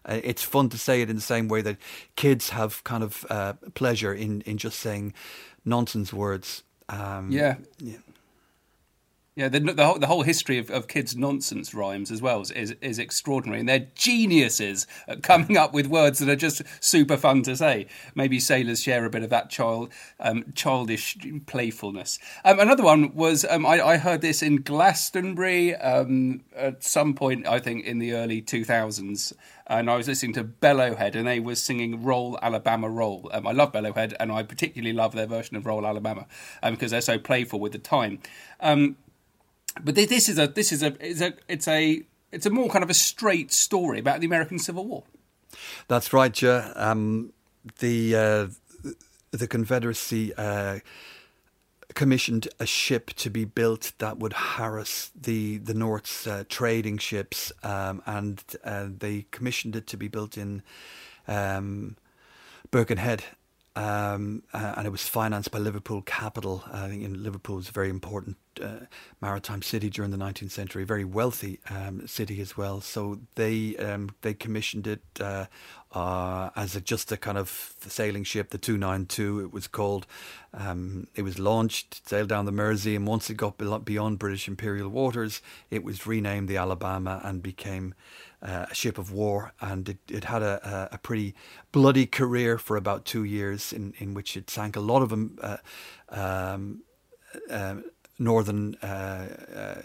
uh, 0.05 0.21
it's 0.25 0.43
fun 0.43 0.69
to 0.71 0.79
say 0.79 1.01
it 1.03 1.11
in 1.11 1.17
the 1.17 1.23
same 1.23 1.49
way 1.49 1.63
that 1.63 1.77
kids 2.17 2.51
have 2.51 2.83
kind 2.85 3.05
of 3.05 3.25
uh, 3.31 3.55
pleasure 3.75 4.13
in, 4.13 4.41
in 4.43 4.59
just 4.59 4.79
saying 4.79 5.15
nonsense 5.65 6.13
words. 6.13 6.63
Um, 6.89 7.31
yeah. 7.31 7.57
yeah. 7.79 7.97
Yeah, 9.35 9.49
the, 9.49 9.61
the, 9.61 9.87
whole, 9.87 9.99
the 9.99 10.09
whole 10.09 10.25
history 10.25 10.59
of, 10.59 10.71
of 10.71 10.89
kids' 10.89 11.17
nonsense 11.17 11.73
rhymes 11.73 12.11
as 12.11 12.21
well 12.21 12.43
is, 12.43 12.73
is 12.83 12.99
extraordinary, 12.99 13.61
and 13.61 13.69
they're 13.69 13.89
geniuses 13.95 14.87
at 15.09 15.23
coming 15.23 15.57
up 15.57 15.73
with 15.73 15.87
words 15.87 16.19
that 16.19 16.29
are 16.29 16.37
just 16.37 16.61
super 16.81 17.17
fun 17.17 17.43
to 17.45 17.57
say. 17.57 17.87
Maybe 18.15 18.39
sailors 18.39 18.83
share 18.83 19.07
a 19.07 19.11
bit 19.11 19.23
of 19.23 19.31
that 19.31 19.49
child 19.49 19.91
um, 20.21 20.45
childish 20.55 21.17
playfulness. 21.47 22.19
Um, 22.45 22.61
another 22.61 22.83
one 22.83 23.15
was 23.15 23.47
um, 23.47 23.65
I, 23.65 23.81
I, 23.81 23.97
heard 23.97 24.21
this 24.21 24.43
in 24.43 24.57
Glastonbury 24.57 25.77
um, 25.77 26.43
at 26.55 26.85
some 26.85 27.15
point, 27.15 27.47
I 27.47 27.59
think 27.59 27.87
in 27.87 28.01
the 28.01 28.13
early 28.13 28.43
two 28.43 28.67
thousands, 28.67 29.33
and 29.67 29.89
I 29.89 29.97
was 29.97 30.09
listening 30.09 30.35
to 30.35 30.45
Bellowhead, 30.45 31.15
and 31.15 31.27
they 31.27 31.41
were 31.41 31.55
singing 31.55 32.03
"Roll 32.03 32.39
Alabama 32.43 32.91
Roll." 32.91 33.31
Um, 33.33 33.47
I 33.47 33.53
love 33.53 33.73
Bellowhead, 33.73 34.13
and 34.21 34.31
I 34.31 34.43
particularly 34.43 34.93
love 34.93 35.15
their 35.15 35.27
version 35.27 35.57
of 35.57 35.65
"Roll 35.65 35.87
Alabama" 35.87 36.27
because 36.63 36.91
they're 36.91 37.01
so 37.01 37.19
playful 37.19 37.61
with 37.61 37.73
the 37.73 37.79
time. 37.79 38.19
But 39.81 39.95
this 39.95 40.29
is 40.29 40.39
a 40.39 40.47
this 40.47 40.73
is 40.73 40.83
a 40.83 40.95
it's 41.01 41.21
a 41.21 41.35
it's 41.49 41.69
a 41.69 42.03
it's 42.31 42.47
a 42.47 42.51
more 42.51 42.69
kind 42.69 42.83
of 42.83 42.91
a 42.91 42.95
straight 42.95 43.53
story 43.53 43.99
about 43.99 44.21
the 44.21 44.27
American 44.27 44.59
Civil 44.59 44.87
War. 44.87 45.05
That's 45.89 46.13
right, 46.13 46.41
yeah. 46.41 46.73
Um, 46.77 47.33
the 47.79 48.17
uh, 48.17 48.47
the 49.31 49.47
Confederacy 49.47 50.35
uh, 50.35 50.81
commissioned 51.95 52.49
a 52.59 52.67
ship 52.67 53.11
to 53.15 53.31
be 53.31 53.45
built 53.45 53.93
that 53.99 54.19
would 54.19 54.33
harass 54.33 55.11
the 55.19 55.59
the 55.59 55.75
North's 55.75 56.27
uh, 56.27 56.45
trading 56.49 56.99
ships, 56.99 57.53
um, 57.63 58.03
and 58.07 58.43
uh, 58.65 58.87
they 58.89 59.27
commissioned 59.31 59.77
it 59.77 59.87
to 59.89 59.97
be 59.97 60.09
built 60.09 60.37
in 60.37 60.63
um, 61.29 61.97
Birkenhead 62.71 63.25
um, 63.75 64.43
and 64.53 64.87
it 64.87 64.91
was 64.91 65.09
financed 65.09 65.51
by 65.51 65.59
Liverpool 65.59 66.03
Capital. 66.03 66.63
I 66.71 66.89
think 66.89 67.07
Liverpool 67.17 67.59
is 67.59 67.69
a 67.69 67.73
very 67.73 67.89
important 67.89 68.37
uh, 68.61 68.87
maritime 69.21 69.63
city 69.63 69.89
during 69.91 70.11
the 70.11 70.17
19th 70.17 70.51
century, 70.51 70.83
a 70.83 70.87
very 70.87 71.05
wealthy 71.05 71.61
um, 71.71 72.07
city 72.07 72.41
as 72.41 72.57
well. 72.57 72.81
So 72.81 73.21
they 73.35 73.77
um, 73.77 74.11
they 74.23 74.35
commissioned 74.35 74.87
it 74.87 75.03
uh, 75.21 75.47
uh 75.93 76.51
as 76.57 76.75
a, 76.75 76.81
just 76.81 77.13
a 77.13 77.17
kind 77.17 77.39
of 77.39 77.75
sailing 77.81 78.25
ship, 78.25 78.51
the 78.51 78.59
292. 78.59 79.41
It 79.41 79.53
was 79.53 79.69
called. 79.69 80.07
Um, 80.55 81.07
it 81.15 81.23
was 81.23 81.39
launched, 81.39 82.07
sailed 82.07 82.29
down 82.29 82.45
the 82.45 82.53
Mersey, 82.53 82.95
and 82.95 83.07
once 83.07 83.31
it 83.31 83.35
got 83.35 83.57
beyond 83.85 84.19
British 84.19 84.49
imperial 84.49 84.91
waters, 84.91 85.41
it 85.71 85.83
was 85.83 86.07
renamed 86.07 86.49
the 86.49 86.59
Alabama 86.59 87.21
and 87.25 87.43
became 87.43 87.95
uh, 88.43 88.67
a 88.71 88.75
ship 88.75 88.99
of 88.99 89.13
war, 89.13 89.53
and 89.61 89.89
it, 89.89 89.99
it 90.09 90.25
had 90.25 90.43
a, 90.43 90.89
a, 90.91 90.99
pretty 90.99 91.35
bloody 91.71 92.07
career 92.07 92.59
for 92.59 92.77
about 92.77 93.05
two 93.05 93.23
years, 93.23 93.73
in, 93.73 93.95
in 93.99 94.15
which 94.15 94.37
it 94.37 94.51
sank 94.51 94.75
a 94.75 94.81
lot 94.81 95.01
of 95.01 95.11
them, 95.11 95.39
uh, 95.41 95.59
um, 96.09 96.83
uh, 97.49 97.77
northern 98.23 98.75
uh, 98.77 99.29
uh, 99.55 99.83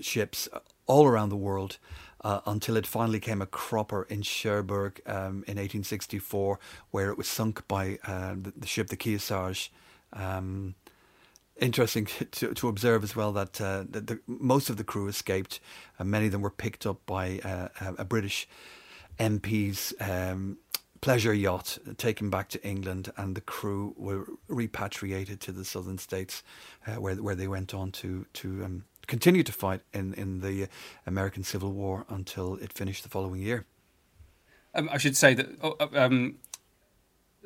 ships 0.00 0.48
all 0.86 1.06
around 1.06 1.28
the 1.28 1.36
world. 1.36 1.78
Uh, 2.24 2.40
until 2.46 2.76
it 2.76 2.86
finally 2.86 3.18
came 3.18 3.42
a 3.42 3.46
cropper 3.46 4.04
in 4.04 4.22
Cherbourg 4.22 5.00
um, 5.06 5.42
in 5.48 5.58
1864, 5.58 6.56
where 6.92 7.10
it 7.10 7.18
was 7.18 7.26
sunk 7.26 7.66
by 7.66 7.98
the, 8.04 8.52
the, 8.56 8.66
ship 8.68 8.86
the 8.86 8.96
Kearsarge. 8.96 9.70
Um, 10.12 10.76
interesting 11.62 12.06
to, 12.30 12.54
to 12.54 12.68
observe 12.68 13.04
as 13.04 13.16
well 13.16 13.32
that, 13.32 13.60
uh, 13.60 13.84
that 13.90 14.06
the, 14.06 14.20
most 14.26 14.70
of 14.70 14.76
the 14.76 14.84
crew 14.84 15.08
escaped. 15.08 15.60
and 15.98 16.10
many 16.10 16.26
of 16.26 16.32
them 16.32 16.42
were 16.42 16.50
picked 16.50 16.86
up 16.86 17.04
by 17.06 17.40
uh, 17.44 17.68
a 17.98 18.04
British 18.04 18.48
MP's 19.18 19.94
um, 20.00 20.58
pleasure 21.02 21.34
yacht 21.34 21.78
taken 21.98 22.30
back 22.30 22.48
to 22.48 22.64
England, 22.66 23.12
and 23.18 23.34
the 23.34 23.42
crew 23.42 23.92
were 23.98 24.24
repatriated 24.48 25.40
to 25.40 25.52
the 25.52 25.64
southern 25.64 25.98
states, 25.98 26.42
uh, 26.86 26.94
where 26.94 27.16
where 27.16 27.34
they 27.34 27.48
went 27.48 27.74
on 27.74 27.92
to 27.92 28.24
to 28.32 28.64
um, 28.64 28.84
continue 29.06 29.42
to 29.42 29.52
fight 29.52 29.82
in 29.92 30.14
in 30.14 30.40
the 30.40 30.68
American 31.06 31.44
Civil 31.44 31.72
War 31.72 32.06
until 32.08 32.54
it 32.56 32.72
finished 32.72 33.02
the 33.02 33.10
following 33.10 33.42
year. 33.42 33.66
Um, 34.74 34.88
I 34.90 34.96
should 34.96 35.16
say 35.16 35.34
that 35.34 35.48
oh, 35.62 35.76
um, 35.92 36.36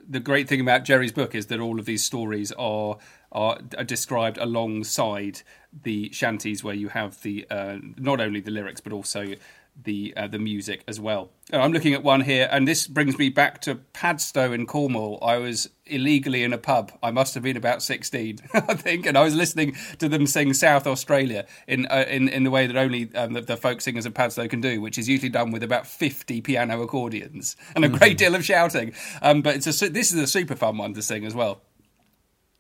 the 0.09 0.21
great 0.21 0.49
thing 0.49 0.61
about 0.61 0.85
Gerry's 0.85 1.13
book 1.13 1.35
is 1.35 1.47
that 1.47 1.59
all 1.59 1.81
of 1.81 1.87
these 1.87 2.05
stories 2.05 2.53
are 2.53 2.99
are, 3.33 3.59
are 3.77 3.85
described 3.85 4.39
alongside 4.39 5.43
the 5.83 6.11
shanties, 6.13 6.63
where 6.63 6.75
you 6.75 6.89
have 6.89 7.23
the 7.23 7.47
uh, 7.51 7.79
not 7.97 8.21
only 8.21 8.41
the 8.41 8.51
lyrics 8.51 8.81
but 8.81 8.93
also 8.93 9.35
the 9.85 10.15
uh, 10.17 10.27
the 10.27 10.39
music 10.39 10.83
as 10.89 10.99
well. 10.99 11.31
And 11.53 11.63
I'm 11.63 11.73
looking 11.73 11.95
at 11.95 12.03
one 12.03 12.23
here, 12.23 12.49
and 12.51 12.67
this 12.67 12.87
brings 12.87 13.19
me 13.19 13.29
back 13.29 13.61
to 13.63 13.77
Padstow 13.77 14.53
in 14.53 14.67
Cornwall. 14.67 15.19
I 15.23 15.37
was 15.37 15.71
illegally 15.87 16.43
in 16.43 16.53
a 16.53 16.59
pub. 16.59 16.91
I 17.03 17.13
must 17.13 17.35
have 17.35 17.45
been 17.45 17.57
about 17.57 17.83
16, 17.83 18.41
I 18.55 18.75
think, 18.75 19.07
and 19.07 19.17
I 19.17 19.23
was 19.23 19.37
listening 19.37 19.77
to 19.99 20.09
them 20.09 20.27
sing 20.27 20.53
South 20.55 20.87
Australia 20.87 21.47
in 21.69 21.87
uh, 21.87 22.05
in 22.09 22.29
in 22.29 22.45
the 22.45 22.51
way 22.51 22.67
that 22.67 22.77
only 22.77 23.15
um, 23.15 23.35
the, 23.35 23.43
the, 23.43 23.57
folk 23.57 23.81
singers 23.81 24.07
of 24.07 24.15
Padstow 24.15 24.49
can 24.49 24.61
do, 24.61 24.81
which 24.81 24.99
is 24.99 25.09
usually 25.09 25.29
done 25.29 25.53
with 25.53 25.63
about 25.63 25.87
50 25.87 26.41
piano 26.41 26.83
accordions 26.83 27.57
and 27.75 27.85
a 27.85 27.89
great 27.89 28.01
mm-hmm. 28.01 28.17
deal 28.17 28.35
of 28.35 28.45
shouting. 28.45 28.93
Um, 29.23 29.43
but 29.43 29.57
it's 29.57 29.83
a, 29.83 29.89
this 29.89 30.13
is 30.13 30.21
a 30.21 30.27
super 30.27 30.57
fun 30.57 30.79
one 30.79 30.95
to 30.95 31.03
sing 31.03 31.25
as 31.25 31.35
well. 31.35 31.63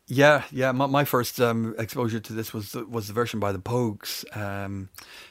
Yeah, 0.08 0.44
yeah. 0.52 0.70
My, 0.70 0.86
my 0.86 1.04
first 1.04 1.40
um, 1.40 1.74
exposure 1.78 2.20
to 2.20 2.32
this 2.32 2.52
was 2.52 2.74
was 2.74 3.08
the 3.08 3.12
version 3.12 3.40
by 3.40 3.50
the 3.50 3.58
Pogues, 3.58 4.24
um, 4.36 4.88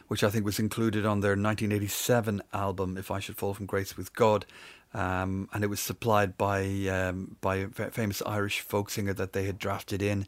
which 0.10 0.22
I 0.24 0.30
think 0.30 0.44
was 0.44 0.60
included 0.60 1.06
on 1.06 1.22
their 1.22 1.38
1987 1.38 2.42
album, 2.54 2.98
"If 2.98 3.10
I 3.10 3.20
Should 3.20 3.38
Fall 3.38 3.54
from 3.54 3.68
Grace 3.68 3.96
with 3.96 4.14
God," 4.16 4.46
um, 4.94 5.48
and 5.54 5.64
it 5.64 5.68
was 5.68 5.80
supplied 5.80 6.38
by 6.38 6.66
um, 6.90 7.38
by 7.40 7.56
a 7.58 7.68
famous 7.70 8.22
Irish 8.26 8.60
folk 8.60 8.90
singer 8.90 9.14
that 9.14 9.32
they 9.32 9.46
had 9.46 9.60
drafted 9.60 10.02
in 10.02 10.28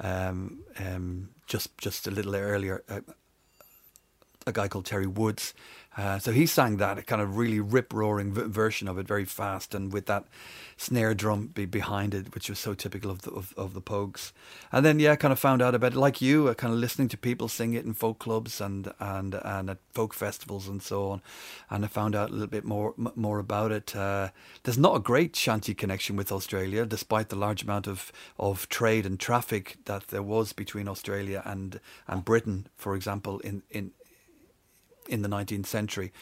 um, 0.00 0.60
um, 0.78 1.28
just 1.46 1.76
just 1.76 2.06
a 2.06 2.10
little 2.10 2.34
earlier, 2.34 2.82
uh, 2.88 3.00
a 4.46 4.52
guy 4.52 4.68
called 4.68 4.86
Terry 4.86 5.06
Woods. 5.06 5.54
Uh, 5.94 6.18
so 6.18 6.32
he 6.32 6.46
sang 6.46 6.78
that 6.78 6.98
a 6.98 7.02
kind 7.02 7.20
of 7.20 7.36
really 7.36 7.60
rip 7.60 7.92
roaring 7.92 8.32
v- 8.32 8.42
version 8.44 8.88
of 8.88 8.98
it, 8.98 9.06
very 9.06 9.26
fast, 9.26 9.74
and 9.74 9.92
with 9.92 10.06
that 10.06 10.24
snare 10.78 11.12
drum 11.12 11.48
be 11.48 11.66
behind 11.66 12.14
it, 12.14 12.34
which 12.34 12.48
was 12.48 12.58
so 12.58 12.72
typical 12.72 13.10
of 13.10 13.22
the 13.22 13.30
of, 13.30 13.52
of 13.58 13.74
the 13.74 13.82
Pogues. 13.82 14.32
And 14.72 14.86
then 14.86 14.98
yeah, 14.98 15.16
kind 15.16 15.32
of 15.32 15.38
found 15.38 15.60
out 15.60 15.74
about 15.74 15.92
it 15.92 15.98
like 15.98 16.22
you, 16.22 16.48
uh, 16.48 16.54
kind 16.54 16.72
of 16.72 16.80
listening 16.80 17.08
to 17.08 17.18
people 17.18 17.46
sing 17.46 17.74
it 17.74 17.84
in 17.84 17.92
folk 17.92 18.18
clubs 18.18 18.58
and 18.58 18.90
and 18.98 19.34
and 19.34 19.68
at 19.68 19.78
folk 19.92 20.14
festivals 20.14 20.66
and 20.66 20.82
so 20.82 21.10
on. 21.10 21.20
And 21.68 21.84
I 21.84 21.88
found 21.88 22.16
out 22.16 22.30
a 22.30 22.32
little 22.32 22.46
bit 22.46 22.64
more 22.64 22.94
m- 22.98 23.12
more 23.14 23.38
about 23.38 23.70
it. 23.70 23.94
Uh, 23.94 24.30
there's 24.62 24.78
not 24.78 24.96
a 24.96 25.00
great 25.00 25.36
shanty 25.36 25.74
connection 25.74 26.16
with 26.16 26.32
Australia, 26.32 26.86
despite 26.86 27.28
the 27.28 27.36
large 27.36 27.64
amount 27.64 27.86
of 27.86 28.10
of 28.38 28.66
trade 28.70 29.04
and 29.04 29.20
traffic 29.20 29.76
that 29.84 30.08
there 30.08 30.22
was 30.22 30.54
between 30.54 30.88
Australia 30.88 31.42
and 31.44 31.80
and 32.08 32.24
Britain, 32.24 32.66
for 32.76 32.94
example, 32.96 33.40
in 33.40 33.62
in 33.70 33.90
in 35.08 35.22
the 35.22 35.28
19th 35.28 35.66
century. 35.66 36.12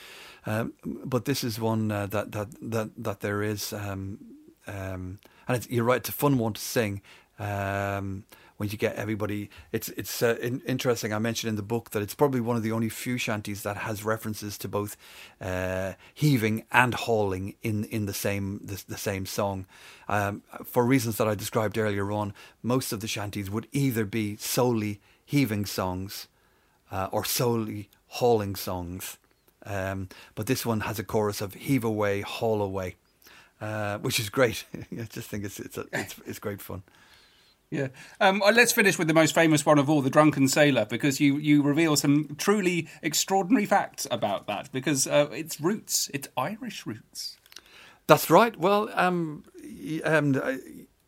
Um, 0.46 0.72
but 0.84 1.24
this 1.24 1.44
is 1.44 1.60
one 1.60 1.90
uh, 1.90 2.06
that 2.06 2.32
that 2.32 2.48
that 2.62 2.90
that 2.96 3.20
there 3.20 3.42
is 3.42 3.72
um, 3.72 4.18
um, 4.66 5.18
and 5.48 5.66
you're 5.70 5.84
right, 5.84 5.98
it's 5.98 6.08
a 6.08 6.12
fun 6.12 6.38
one 6.38 6.52
to 6.54 6.60
sing. 6.60 7.02
Um, 7.38 8.24
when 8.58 8.68
you 8.68 8.76
get 8.76 8.96
everybody, 8.96 9.48
it's 9.72 9.88
it's 9.90 10.22
uh, 10.22 10.36
in, 10.42 10.60
interesting. 10.66 11.14
I 11.14 11.18
mentioned 11.18 11.48
in 11.48 11.56
the 11.56 11.62
book 11.62 11.90
that 11.90 12.02
it's 12.02 12.14
probably 12.14 12.42
one 12.42 12.56
of 12.56 12.62
the 12.62 12.72
only 12.72 12.90
few 12.90 13.16
shanties 13.16 13.62
that 13.62 13.78
has 13.78 14.04
references 14.04 14.58
to 14.58 14.68
both 14.68 14.98
uh, 15.40 15.94
heaving 16.12 16.64
and 16.70 16.92
hauling 16.92 17.54
in 17.62 17.84
in 17.84 18.04
the 18.04 18.12
same 18.12 18.60
the, 18.62 18.84
the 18.86 18.98
same 18.98 19.24
song. 19.24 19.64
Um, 20.08 20.42
for 20.62 20.84
reasons 20.84 21.16
that 21.16 21.26
I 21.26 21.34
described 21.34 21.78
earlier 21.78 22.12
on, 22.12 22.34
most 22.62 22.92
of 22.92 23.00
the 23.00 23.08
shanties 23.08 23.50
would 23.50 23.66
either 23.72 24.04
be 24.04 24.36
solely 24.36 25.00
heaving 25.24 25.64
songs 25.64 26.28
uh, 26.92 27.08
or 27.10 27.24
solely 27.24 27.88
hauling 28.14 28.56
songs. 28.56 29.18
Um, 29.66 30.08
but 30.34 30.46
this 30.46 30.64
one 30.64 30.80
has 30.80 30.98
a 30.98 31.04
chorus 31.04 31.40
of 31.40 31.54
heave 31.54 31.84
away, 31.84 32.22
haul 32.22 32.62
away 32.62 32.96
uh, 33.60 33.98
which 33.98 34.18
is 34.18 34.28
great. 34.28 34.64
I 34.92 35.06
just 35.10 35.28
think 35.28 35.44
it's 35.44 35.60
it's, 35.60 35.78
a, 35.78 35.86
it's 35.92 36.16
it's 36.26 36.38
great 36.38 36.60
fun. 36.60 36.82
Yeah. 37.70 37.88
Um, 38.20 38.42
uh, 38.42 38.50
let's 38.50 38.72
finish 38.72 38.98
with 38.98 39.06
the 39.06 39.14
most 39.14 39.32
famous 39.32 39.64
one 39.64 39.78
of 39.78 39.88
all, 39.88 40.02
the 40.02 40.10
drunken 40.10 40.48
sailor, 40.48 40.86
because 40.86 41.20
you, 41.20 41.36
you 41.36 41.62
reveal 41.62 41.94
some 41.94 42.34
truly 42.36 42.88
extraordinary 43.00 43.64
facts 43.64 44.08
about 44.10 44.48
that. 44.48 44.72
Because 44.72 45.06
uh, 45.06 45.28
it's 45.32 45.60
roots, 45.60 46.10
it's 46.12 46.26
Irish 46.36 46.84
roots. 46.84 47.36
That's 48.08 48.28
right. 48.28 48.56
Well, 48.56 48.90
um, 48.94 49.44
um, 50.02 50.34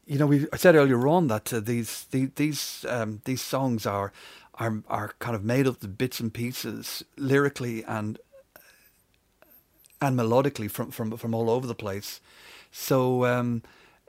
you 0.07 0.19
know, 0.19 0.27
we 0.27 0.47
I 0.53 0.57
said 0.57 0.77
earlier 0.77 1.09
on 1.09 1.27
that 1.29 1.53
uh, 1.53 1.59
these 1.59 2.05
the, 2.13 2.27
these 2.37 2.85
um, 2.89 3.23
these 3.25 3.43
songs 3.43 3.85
are 3.85 4.13
are 4.55 4.83
are 4.89 5.15
kind 5.19 5.37
of 5.37 5.45
made 5.45 5.67
up 5.67 5.83
of 5.83 5.99
bits 5.99 6.21
and 6.21 6.33
pieces 6.33 7.05
lyrically 7.17 7.85
and 7.85 8.19
and 10.01 10.19
melodically 10.19 10.71
from 10.71 10.91
from 10.91 11.17
from 11.17 11.35
all 11.35 11.51
over 11.51 11.67
the 11.67 11.75
place. 11.75 12.21
So 12.71 13.27
um, 13.27 13.63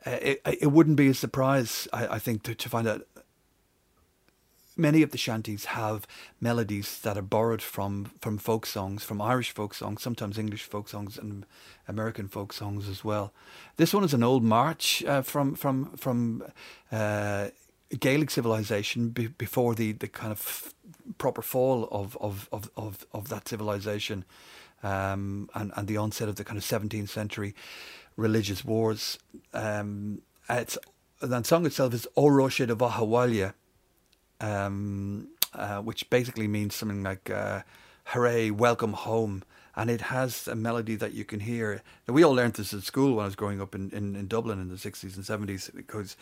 it, 0.05 0.41
it 0.45 0.71
wouldn't 0.71 0.97
be 0.97 1.07
a 1.07 1.13
surprise, 1.13 1.87
I, 1.93 2.07
I 2.15 2.19
think, 2.19 2.43
to, 2.43 2.55
to 2.55 2.69
find 2.69 2.87
out 2.87 3.05
many 4.75 5.01
of 5.03 5.11
the 5.11 5.17
shanties 5.17 5.65
have 5.65 6.07
melodies 6.41 6.99
that 7.01 7.17
are 7.17 7.21
borrowed 7.21 7.61
from, 7.61 8.11
from 8.19 8.37
folk 8.37 8.65
songs, 8.65 9.03
from 9.03 9.21
Irish 9.21 9.51
folk 9.51 9.73
songs, 9.73 10.01
sometimes 10.01 10.37
English 10.37 10.63
folk 10.63 10.89
songs 10.89 11.17
and 11.17 11.45
American 11.87 12.27
folk 12.27 12.53
songs 12.53 12.89
as 12.89 13.03
well. 13.03 13.33
This 13.77 13.93
one 13.93 14.03
is 14.03 14.13
an 14.13 14.23
old 14.23 14.43
march 14.43 15.03
uh, 15.03 15.21
from 15.21 15.55
from 15.55 15.97
from 15.97 16.43
uh, 16.91 17.49
Gaelic 17.99 18.29
civilization 18.31 19.09
be, 19.09 19.27
before 19.27 19.75
the, 19.75 19.91
the 19.93 20.07
kind 20.07 20.31
of 20.31 20.73
proper 21.17 21.41
fall 21.41 21.87
of 21.91 22.17
of, 22.19 22.49
of, 22.51 22.69
of, 22.75 23.05
of 23.13 23.29
that 23.29 23.47
civilization 23.47 24.25
um, 24.81 25.49
and 25.53 25.71
and 25.75 25.87
the 25.87 25.97
onset 25.97 26.29
of 26.29 26.35
the 26.35 26.43
kind 26.43 26.57
of 26.57 26.63
17th 26.63 27.09
century 27.09 27.55
religious 28.15 28.63
wars. 28.63 29.17
Um, 29.53 30.21
it's 30.49 30.77
the 31.19 31.43
song 31.43 31.65
itself 31.65 31.93
is 31.93 32.07
O 32.17 32.27
Roche 32.27 32.57
de 32.57 32.75
Vahawalya, 32.75 33.53
um, 34.41 35.29
uh, 35.53 35.79
which 35.79 36.09
basically 36.09 36.47
means 36.47 36.75
something 36.75 37.03
like 37.03 37.29
uh, 37.29 37.61
"Hooray, 38.05 38.51
welcome 38.51 38.93
home." 38.93 39.43
And 39.75 39.89
it 39.89 40.01
has 40.01 40.47
a 40.47 40.55
melody 40.55 40.95
that 40.95 41.13
you 41.13 41.25
can 41.25 41.39
hear. 41.41 41.81
We 42.07 42.23
all 42.23 42.33
learned 42.33 42.53
this 42.53 42.73
at 42.73 42.83
school 42.83 43.15
when 43.15 43.23
I 43.23 43.25
was 43.25 43.35
growing 43.35 43.61
up 43.61 43.73
in, 43.73 43.89
in, 43.91 44.15
in 44.15 44.27
Dublin 44.27 44.59
in 44.59 44.69
the 44.69 44.75
60s 44.75 45.15
and 45.15 45.25
70s. 45.25 45.75
It 45.77 45.87
goes, 45.87 46.15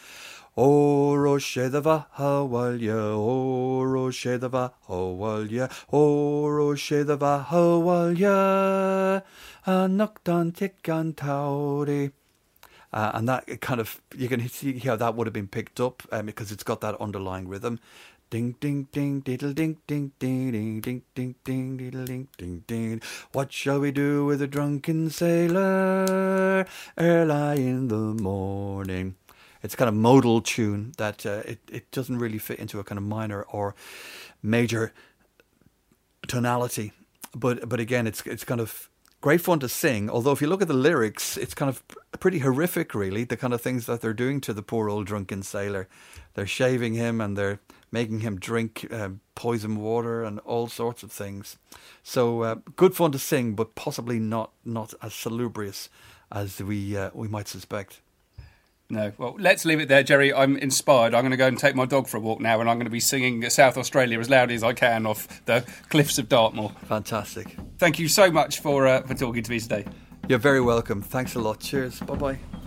O 0.56 1.14
Roshedava 1.16 2.06
Hawalya, 2.18 3.14
O 3.14 3.82
Roshedava 3.84 4.74
Hawalya, 4.88 5.72
O 5.92 6.44
Roshedava 6.46 7.46
Hawalya, 7.48 9.24
Noctan 9.66 10.52
Tikkan 10.54 11.14
Tauri. 11.14 12.12
Uh, 12.94 13.12
and 13.14 13.30
that 13.30 13.62
kind 13.62 13.80
of 13.80 14.02
you 14.18 14.28
can 14.28 14.46
see 14.50 14.78
how 14.80 14.98
that 14.98 15.16
would 15.16 15.26
have 15.26 15.34
been 15.34 15.48
picked 15.48 15.80
up 15.80 16.04
um, 16.12 16.26
because 16.26 16.52
it's 16.52 16.64
got 16.64 16.82
that 16.82 17.00
underlying 17.00 17.48
rhythm. 17.48 17.80
Ding 18.32 18.56
ding 18.62 18.88
ding 18.94 19.20
diddle 19.20 19.52
ding 19.52 19.80
ding 19.88 20.14
ding 20.18 20.52
ding 20.54 20.80
ding 20.80 21.02
ding 21.14 21.36
ding 21.44 21.76
diddle 21.76 22.06
ding 22.06 22.30
ding 22.38 22.64
ding. 22.66 23.02
What 23.34 23.52
shall 23.52 23.82
we 23.82 23.92
do 23.92 24.24
with 24.24 24.42
a 24.42 24.48
drunken 24.48 25.10
sailor 25.10 26.66
early 26.98 27.68
in 27.68 27.90
the 27.90 27.98
morning? 28.24 29.16
It's 29.62 29.76
kind 29.76 29.90
of 29.90 29.96
modal 29.96 30.40
tune 30.40 30.94
that 30.98 31.26
uh, 31.26 31.42
it 31.46 31.60
it 31.70 31.92
doesn't 31.92 32.20
really 32.20 32.38
fit 32.38 32.58
into 32.58 32.80
a 32.80 32.86
kind 32.86 32.98
of 32.98 33.04
minor 33.04 33.44
or 33.44 33.76
major 34.42 34.94
tonality, 36.26 36.94
but 37.36 37.68
but 37.68 37.82
again, 37.82 38.08
it's 38.08 38.22
it's 38.26 38.46
kind 38.46 38.62
of 38.62 38.90
great 39.20 39.42
fun 39.42 39.60
to 39.60 39.68
sing. 39.68 40.10
Although 40.10 40.32
if 40.32 40.42
you 40.42 40.48
look 40.48 40.62
at 40.62 40.70
the 40.70 40.74
lyrics, 40.74 41.36
it's 41.36 41.54
kind 41.54 41.68
of 41.68 41.84
pretty 42.22 42.40
horrific, 42.40 42.96
really. 42.96 43.26
The 43.26 43.36
kind 43.36 43.54
of 43.54 43.60
things 43.60 43.88
that 43.88 44.00
they're 44.00 44.14
doing 44.14 44.40
to 44.42 44.54
the 44.54 44.64
poor 44.64 44.90
old 44.90 45.06
drunken 45.06 45.44
sailor. 45.44 45.90
They're 46.34 46.48
shaving 46.48 46.94
him 46.94 47.20
and 47.20 47.38
they're 47.38 47.60
making 47.92 48.22
him 48.22 48.40
drink 48.40 48.88
uh, 48.92 49.10
poison 49.36 49.78
water 49.78 50.24
and 50.24 50.40
all 50.40 50.68
sorts 50.68 51.04
of 51.04 51.12
things. 51.12 51.58
So 52.04 52.42
uh, 52.42 52.56
good 52.76 52.96
fun 52.96 53.12
to 53.12 53.20
sing, 53.20 53.54
but 53.54 53.76
possibly 53.76 54.20
not 54.20 54.52
not 54.66 54.94
as 55.02 55.14
salubrious 55.14 55.90
as 56.32 56.62
we 56.62 56.96
uh, 56.96 57.12
we 57.14 57.28
might 57.28 57.48
suspect. 57.48 58.02
No, 58.90 59.14
well, 59.18 59.36
let's 59.40 59.64
leave 59.64 59.80
it 59.80 59.88
there, 59.88 60.04
Gerry. 60.04 60.34
I'm 60.34 60.58
inspired. 60.58 61.14
I'm 61.14 61.22
going 61.22 61.32
to 61.32 61.38
go 61.38 61.48
and 61.48 61.58
take 61.58 61.76
my 61.76 61.86
dog 61.86 62.10
for 62.10 62.18
a 62.18 62.20
walk 62.20 62.42
now, 62.42 62.60
and 62.60 62.70
I'm 62.70 62.76
going 62.76 62.86
to 62.86 62.92
be 62.92 63.00
singing 63.00 63.50
South 63.50 63.78
Australia 63.78 64.20
as 64.20 64.30
loudly 64.30 64.54
as 64.54 64.64
I 64.64 64.74
can 64.74 65.06
off 65.06 65.46
the 65.46 65.66
cliffs 65.88 66.18
of 66.18 66.28
Dartmoor. 66.28 66.74
Fantastic. 66.88 67.56
Thank 67.78 68.00
you 68.00 68.10
so 68.10 68.30
much 68.30 68.60
for 68.60 68.88
uh, 68.88 69.02
for 69.04 69.14
talking 69.14 69.44
to 69.44 69.52
me 69.52 69.62
today. 69.62 69.86
You're 70.28 70.40
very 70.40 70.62
welcome. 70.62 71.02
Thanks 71.02 71.36
a 71.36 71.40
lot. 71.40 71.62
Cheers. 71.62 72.02
Bye 72.02 72.16
bye. 72.16 72.61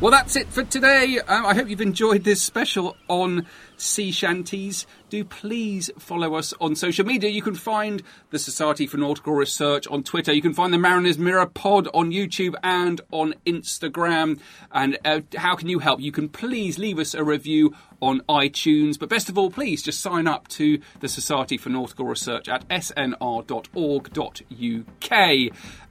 Well, 0.00 0.12
that's 0.12 0.36
it 0.36 0.46
for 0.46 0.62
today. 0.62 1.18
Um, 1.26 1.44
I 1.44 1.54
hope 1.54 1.68
you've 1.68 1.80
enjoyed 1.80 2.22
this 2.22 2.40
special 2.40 2.96
on 3.08 3.46
sea 3.76 4.12
shanties. 4.12 4.86
Do 5.08 5.24
please 5.24 5.90
follow 5.98 6.36
us 6.36 6.54
on 6.60 6.76
social 6.76 7.04
media. 7.04 7.30
You 7.30 7.42
can 7.42 7.56
find 7.56 8.04
the 8.30 8.38
Society 8.38 8.86
for 8.86 8.96
Nautical 8.96 9.32
Research 9.32 9.88
on 9.88 10.04
Twitter. 10.04 10.32
You 10.32 10.40
can 10.40 10.54
find 10.54 10.72
the 10.72 10.78
Mariners 10.78 11.18
Mirror 11.18 11.46
Pod 11.46 11.88
on 11.92 12.12
YouTube 12.12 12.54
and 12.62 13.00
on 13.10 13.34
Instagram. 13.44 14.38
And 14.70 14.98
uh, 15.04 15.22
how 15.36 15.56
can 15.56 15.68
you 15.68 15.80
help? 15.80 16.00
You 16.00 16.12
can 16.12 16.28
please 16.28 16.78
leave 16.78 17.00
us 17.00 17.14
a 17.14 17.24
review 17.24 17.74
on 18.00 18.20
iTunes. 18.28 19.00
But 19.00 19.08
best 19.08 19.28
of 19.28 19.36
all, 19.36 19.50
please 19.50 19.82
just 19.82 20.00
sign 20.00 20.28
up 20.28 20.46
to 20.48 20.78
the 21.00 21.08
Society 21.08 21.58
for 21.58 21.70
Nautical 21.70 22.06
Research 22.06 22.48
at 22.48 22.68
snr.org.uk 22.68 23.48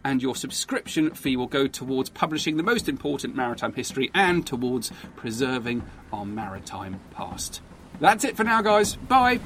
and 0.08 0.22
your 0.22 0.38
subscription 0.38 1.12
fee 1.12 1.36
will 1.36 1.48
go 1.48 1.68
towards 1.68 2.10
publishing 2.10 2.56
the 2.56 2.64
most 2.64 2.88
important 2.88 3.36
maritime 3.36 3.74
history 3.74 4.10
and 4.14 4.48
towards 4.48 4.90
preserving 5.18 5.84
our 6.14 6.26
maritime 6.26 6.98
past. 7.12 7.60
That's 8.00 8.24
it 8.24 8.38
for 8.38 8.46
now, 8.46 8.62
guys. 8.62 8.96
Bye. 8.96 9.42